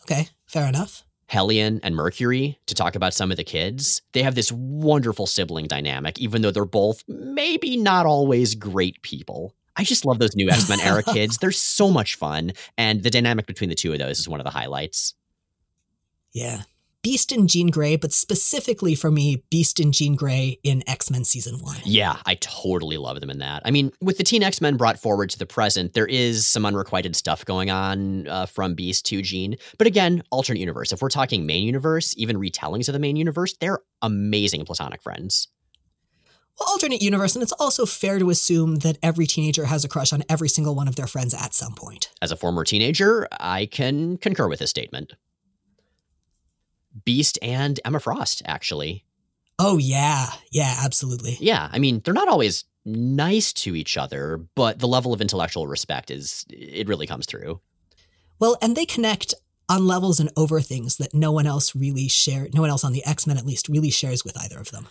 [0.04, 1.04] Okay, fair enough.
[1.28, 4.02] Hellion and Mercury to talk about some of the kids.
[4.14, 9.56] They have this wonderful sibling dynamic, even though they're both maybe not always great people.
[9.76, 11.38] I just love those new X Men era kids.
[11.38, 12.54] They're so much fun.
[12.78, 15.16] And the dynamic between the two of those is one of the highlights.
[16.32, 16.62] Yeah.
[17.04, 21.26] Beast and Jean Grey, but specifically for me, Beast and Jean Grey in X Men
[21.26, 21.82] Season 1.
[21.84, 23.62] Yeah, I totally love them in that.
[23.66, 26.66] I mean, with the Teen X Men brought forward to the present, there is some
[26.66, 29.58] unrequited stuff going on uh, from Beast to Jean.
[29.78, 30.94] But again, alternate universe.
[30.94, 35.50] If we're talking main universe, even retellings of the main universe, they're amazing platonic friends.
[36.58, 40.14] Well, alternate universe, and it's also fair to assume that every teenager has a crush
[40.14, 42.12] on every single one of their friends at some point.
[42.22, 45.14] As a former teenager, I can concur with this statement.
[47.06, 49.06] Beast and Emma Frost, actually.
[49.60, 50.28] Oh, yeah.
[50.52, 51.38] Yeah, absolutely.
[51.40, 55.68] Yeah, I mean, they're not always nice to each other, but the level of intellectual
[55.68, 57.62] respect is, it really comes through.
[58.40, 59.34] Well, and they connect
[59.70, 62.92] on levels and over things that no one else really share, no one else on
[62.94, 64.88] the X Men at least really shares with either of them.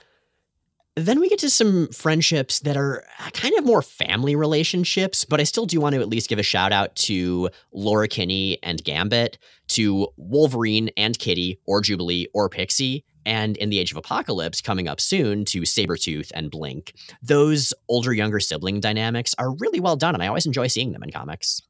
[0.94, 5.40] Then we get to some friendships that are uh, kind of more family relationships, but
[5.40, 8.84] I still do want to at least give a shout out to Laura Kinney and
[8.84, 9.38] Gambit,
[9.68, 14.86] to Wolverine and Kitty, or Jubilee, or Pixie, and in the Age of Apocalypse coming
[14.86, 16.92] up soon to Sabretooth and Blink.
[17.22, 21.02] Those older younger sibling dynamics are really well done, and I always enjoy seeing them
[21.02, 21.62] in comics.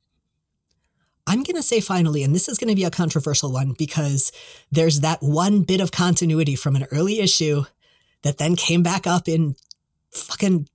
[1.28, 4.32] I'm going to say finally, and this is going to be a controversial one because
[4.72, 7.64] there's that one bit of continuity from an early issue
[8.22, 9.56] that then came back up in
[10.10, 10.68] fucking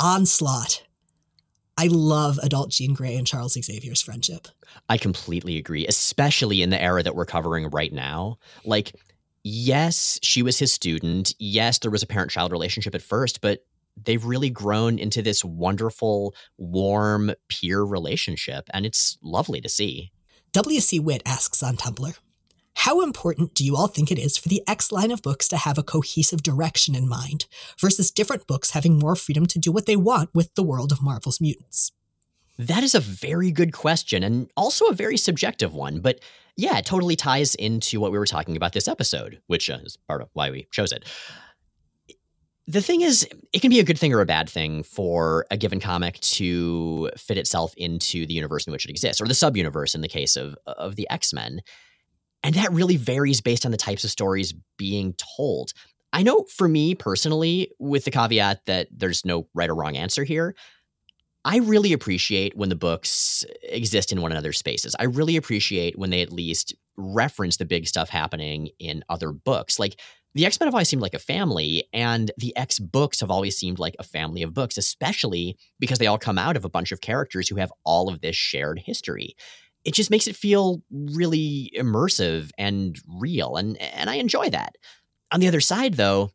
[0.00, 0.82] onslaught.
[1.76, 4.48] I love adult Jean Grey and Charles Xavier's friendship.
[4.88, 8.38] I completely agree, especially in the era that we're covering right now.
[8.64, 8.96] Like,
[9.44, 11.34] yes, she was his student.
[11.38, 13.64] Yes, there was a parent child relationship at first, but
[13.96, 18.68] they've really grown into this wonderful, warm, peer relationship.
[18.74, 20.10] And it's lovely to see.
[20.52, 20.98] W.C.
[20.98, 22.16] Witt asks on Tumblr
[22.82, 25.56] How important do you all think it is for the X line of books to
[25.56, 29.86] have a cohesive direction in mind, versus different books having more freedom to do what
[29.86, 31.90] they want with the world of Marvel's mutants?
[32.56, 35.98] That is a very good question and also a very subjective one.
[35.98, 36.20] But
[36.56, 39.96] yeah, it totally ties into what we were talking about this episode, which uh, is
[40.06, 41.04] part of why we chose it.
[42.68, 45.56] The thing is, it can be a good thing or a bad thing for a
[45.56, 49.56] given comic to fit itself into the universe in which it exists, or the sub
[49.56, 51.60] universe in the case of, of the X Men.
[52.42, 55.72] And that really varies based on the types of stories being told.
[56.12, 60.24] I know for me personally, with the caveat that there's no right or wrong answer
[60.24, 60.54] here,
[61.44, 64.94] I really appreciate when the books exist in one another's spaces.
[64.98, 69.78] I really appreciate when they at least reference the big stuff happening in other books.
[69.78, 70.00] Like
[70.34, 73.56] the X Men have always seemed like a family, and the X books have always
[73.56, 76.92] seemed like a family of books, especially because they all come out of a bunch
[76.92, 79.34] of characters who have all of this shared history.
[79.84, 84.76] It just makes it feel really immersive and real, and and I enjoy that.
[85.30, 86.30] On the other side, though,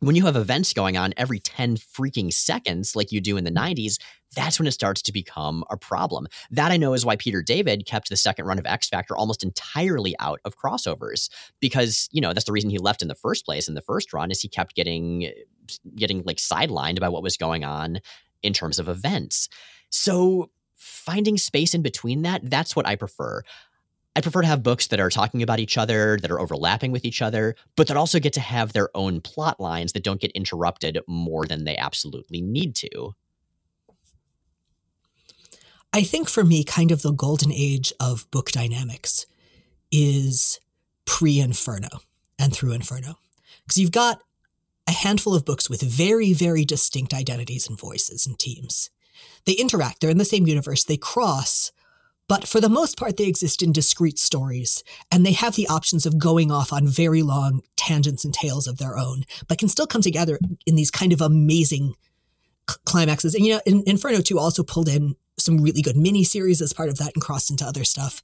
[0.00, 3.50] when you have events going on every 10 freaking seconds like you do in the
[3.50, 3.72] mm-hmm.
[3.80, 3.98] 90s,
[4.34, 6.28] that's when it starts to become a problem.
[6.50, 9.42] That I know is why Peter David kept the second run of X Factor almost
[9.42, 11.30] entirely out of crossovers
[11.60, 14.12] because, you know, that's the reason he left in the first place in the first
[14.12, 15.32] run is he kept getting eh,
[15.96, 18.00] getting like sidelined by what was going on
[18.42, 19.48] in terms of events.
[19.90, 23.42] So finding space in between that, that's what I prefer.
[24.16, 27.04] I prefer to have books that are talking about each other, that are overlapping with
[27.04, 30.32] each other, but that also get to have their own plot lines that don't get
[30.32, 33.14] interrupted more than they absolutely need to.
[35.92, 39.26] I think for me, kind of the golden age of book dynamics
[39.90, 40.60] is
[41.04, 41.88] pre Inferno
[42.38, 43.18] and through Inferno.
[43.64, 44.20] Because you've got
[44.86, 48.90] a handful of books with very, very distinct identities and voices and teams.
[49.44, 51.72] They interact, they're in the same universe, they cross,
[52.28, 56.04] but for the most part, they exist in discrete stories, and they have the options
[56.04, 59.86] of going off on very long tangents and tales of their own, but can still
[59.86, 61.94] come together in these kind of amazing
[62.84, 63.34] climaxes.
[63.34, 66.90] And you know, Inferno 2 also pulled in some really good mini series as part
[66.90, 68.22] of that and crossed into other stuff.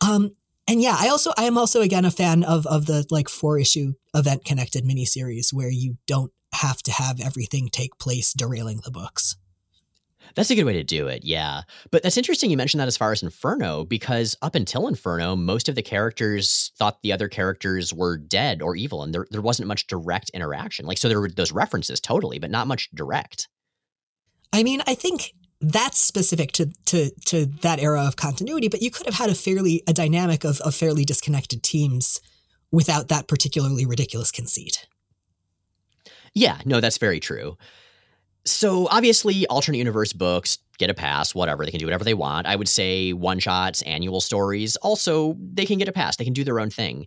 [0.00, 0.36] Um,
[0.68, 3.58] and yeah, I also I am also again a fan of of the like four
[3.58, 8.92] issue event connected miniseries where you don't have to have everything take place derailing the
[8.92, 9.36] books.
[10.34, 11.62] That's a good way to do it, yeah.
[11.90, 15.68] But that's interesting you mentioned that as far as Inferno, because up until Inferno, most
[15.68, 19.68] of the characters thought the other characters were dead or evil, and there, there wasn't
[19.68, 20.86] much direct interaction.
[20.86, 23.48] Like, so there were those references totally, but not much direct.
[24.52, 28.90] I mean, I think that's specific to to to that era of continuity, but you
[28.90, 32.20] could have had a fairly a dynamic of, of fairly disconnected teams
[32.72, 34.86] without that particularly ridiculous conceit.
[36.34, 37.56] Yeah, no, that's very true.
[38.44, 41.64] So obviously, alternate universe books get a pass, whatever.
[41.64, 42.46] They can do whatever they want.
[42.46, 46.16] I would say one shots, annual stories, also, they can get a pass.
[46.16, 47.06] They can do their own thing.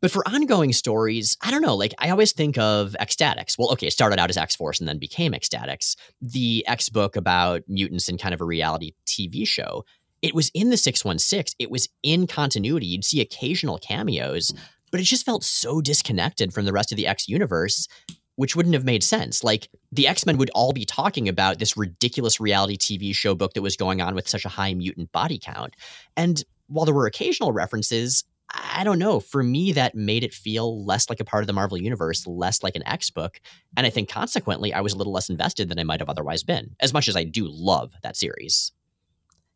[0.00, 1.74] But for ongoing stories, I don't know.
[1.74, 3.56] Like, I always think of X-Statix.
[3.58, 7.16] Well, okay, it started out as X Force and then became X-Statix, the X book
[7.16, 9.86] about mutants and kind of a reality TV show.
[10.20, 12.86] It was in the 616, it was in continuity.
[12.86, 14.58] You'd see occasional cameos, hmm.
[14.90, 17.88] but it just felt so disconnected from the rest of the X universe
[18.36, 19.44] which wouldn't have made sense.
[19.44, 23.54] Like the X Men would all be talking about this ridiculous reality TV show book
[23.54, 25.74] that was going on with such a high mutant body count.
[26.16, 29.20] And while there were occasional references, I don't know.
[29.20, 32.62] For me, that made it feel less like a part of the Marvel Universe, less
[32.62, 33.40] like an X book.
[33.76, 36.42] And I think consequently, I was a little less invested than I might have otherwise
[36.42, 38.72] been, as much as I do love that series.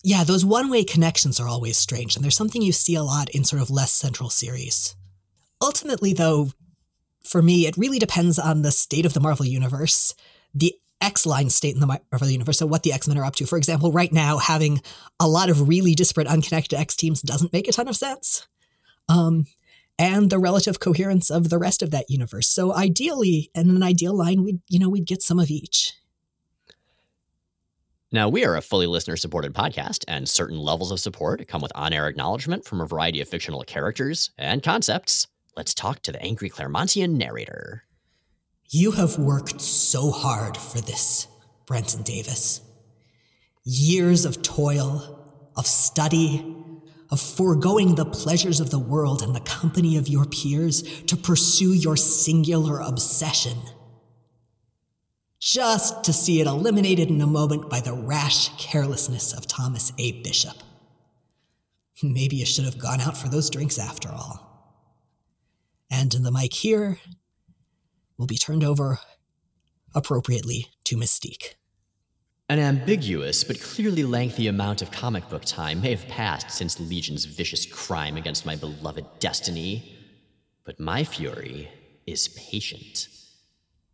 [0.02, 3.30] Yeah, those one way connections are always strange, and there's something you see a lot
[3.30, 4.96] in sort of less central series.
[5.60, 6.52] Ultimately, though,
[7.28, 10.14] for me, it really depends on the state of the Marvel Universe,
[10.54, 13.36] the X line state in the Marvel Universe, so what the X Men are up
[13.36, 13.46] to.
[13.46, 14.80] For example, right now, having
[15.20, 18.48] a lot of really disparate, unconnected X teams doesn't make a ton of sense.
[19.08, 19.46] Um,
[19.98, 22.48] and the relative coherence of the rest of that universe.
[22.48, 25.92] So ideally, in an ideal line, we'd you know we'd get some of each.
[28.10, 31.72] Now, we are a fully listener supported podcast, and certain levels of support come with
[31.74, 35.26] on air acknowledgement from a variety of fictional characters and concepts.
[35.58, 37.82] Let's talk to the angry Claremontian narrator.
[38.70, 41.26] You have worked so hard for this,
[41.66, 42.60] Brenton Davis.
[43.64, 46.54] Years of toil, of study,
[47.10, 51.72] of foregoing the pleasures of the world and the company of your peers to pursue
[51.72, 53.58] your singular obsession.
[55.40, 60.22] Just to see it eliminated in a moment by the rash carelessness of Thomas A.
[60.22, 60.56] Bishop.
[62.00, 64.47] Maybe you should have gone out for those drinks after all.
[65.90, 66.98] And the mic here
[68.16, 68.98] will be turned over
[69.94, 71.54] appropriately to Mystique.
[72.50, 77.26] An ambiguous but clearly lengthy amount of comic book time may have passed since Legion's
[77.26, 79.94] vicious crime against my beloved destiny,
[80.64, 81.68] but my fury
[82.06, 83.08] is patient.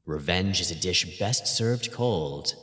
[0.07, 2.55] Revenge is a dish best served cold,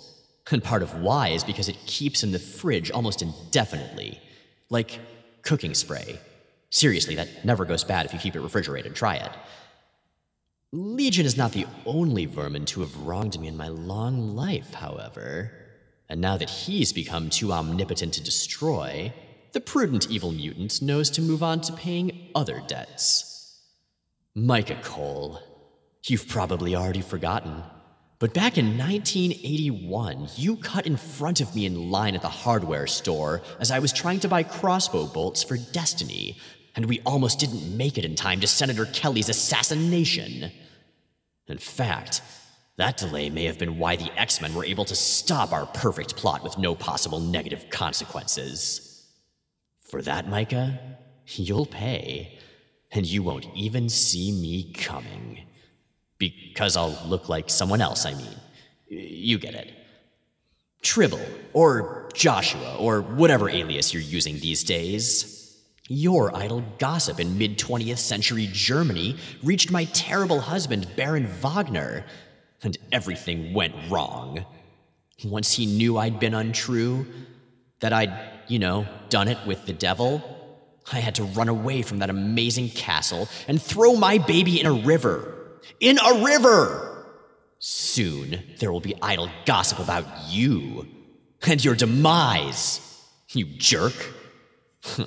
[0.50, 4.20] and part of why is because it keeps in the fridge almost indefinitely,
[4.70, 5.00] like
[5.42, 6.20] cooking spray.
[6.72, 8.96] Seriously, that never goes bad if you keep it refrigerated.
[8.96, 9.32] Try it.
[10.72, 15.52] Legion is not the only vermin to have wronged me in my long life, however.
[16.08, 19.14] And now that he's become too omnipotent to destroy,
[19.52, 23.60] the prudent evil mutant knows to move on to paying other debts.
[24.34, 25.42] Micah Cole,
[26.06, 27.64] you've probably already forgotten,
[28.20, 32.88] but back in 1981, you cut in front of me in line at the hardware
[32.88, 36.38] store as I was trying to buy crossbow bolts for Destiny,
[36.76, 40.52] and we almost didn't make it in time to Senator Kelly's assassination.
[41.48, 42.22] In fact,
[42.78, 46.16] that delay may have been why the X Men were able to stop our perfect
[46.16, 49.06] plot with no possible negative consequences.
[49.82, 50.80] For that, Micah,
[51.28, 52.40] you'll pay,
[52.92, 55.42] and you won't even see me coming.
[56.18, 58.36] Because I'll look like someone else, I mean.
[58.88, 59.74] You get it.
[60.82, 65.41] Tribble, or Joshua, or whatever alias you're using these days.
[65.88, 72.06] Your idle gossip in mid 20th century Germany reached my terrible husband, Baron Wagner,
[72.64, 74.46] and everything went wrong.
[75.26, 77.06] Once he knew I'd been untrue,
[77.80, 78.14] that I'd,
[78.48, 80.24] you know, done it with the devil,
[80.92, 84.74] I had to run away from that amazing castle and throw my baby in a
[84.74, 85.60] river.
[85.80, 87.06] In a river!
[87.60, 90.88] Soon there will be idle gossip about you
[91.48, 92.82] and your demise,
[93.30, 93.94] you jerk.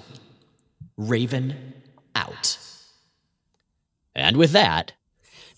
[0.97, 1.75] Raven
[2.15, 2.59] out.
[4.15, 4.93] And with that,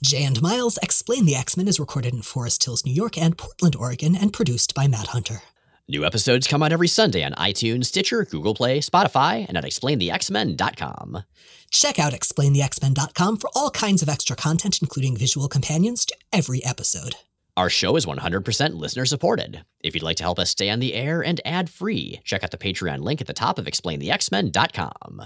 [0.03, 3.37] Jay and Miles X-Plain the X Men is recorded in Forest Hills, New York and
[3.37, 5.43] Portland, Oregon, and produced by Matt Hunter.
[5.89, 11.22] New episodes come out every Sunday on iTunes, Stitcher, Google Play, Spotify, and at explainthexmen.com.
[11.70, 17.14] Check out explainthexmen.com for all kinds of extra content, including visual companions to every episode.
[17.57, 19.65] Our show is 100% listener supported.
[19.83, 22.51] If you'd like to help us stay on the air and ad free, check out
[22.51, 25.23] the Patreon link at the top of explainthexmen.com.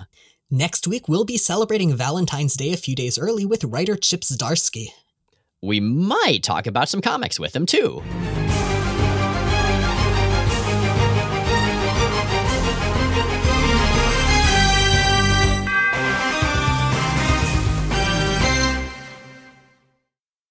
[0.48, 4.90] Next week, we'll be celebrating Valentine's Day a few days early with writer Chip Zdarsky.
[5.60, 8.00] We might talk about some comics with him, too.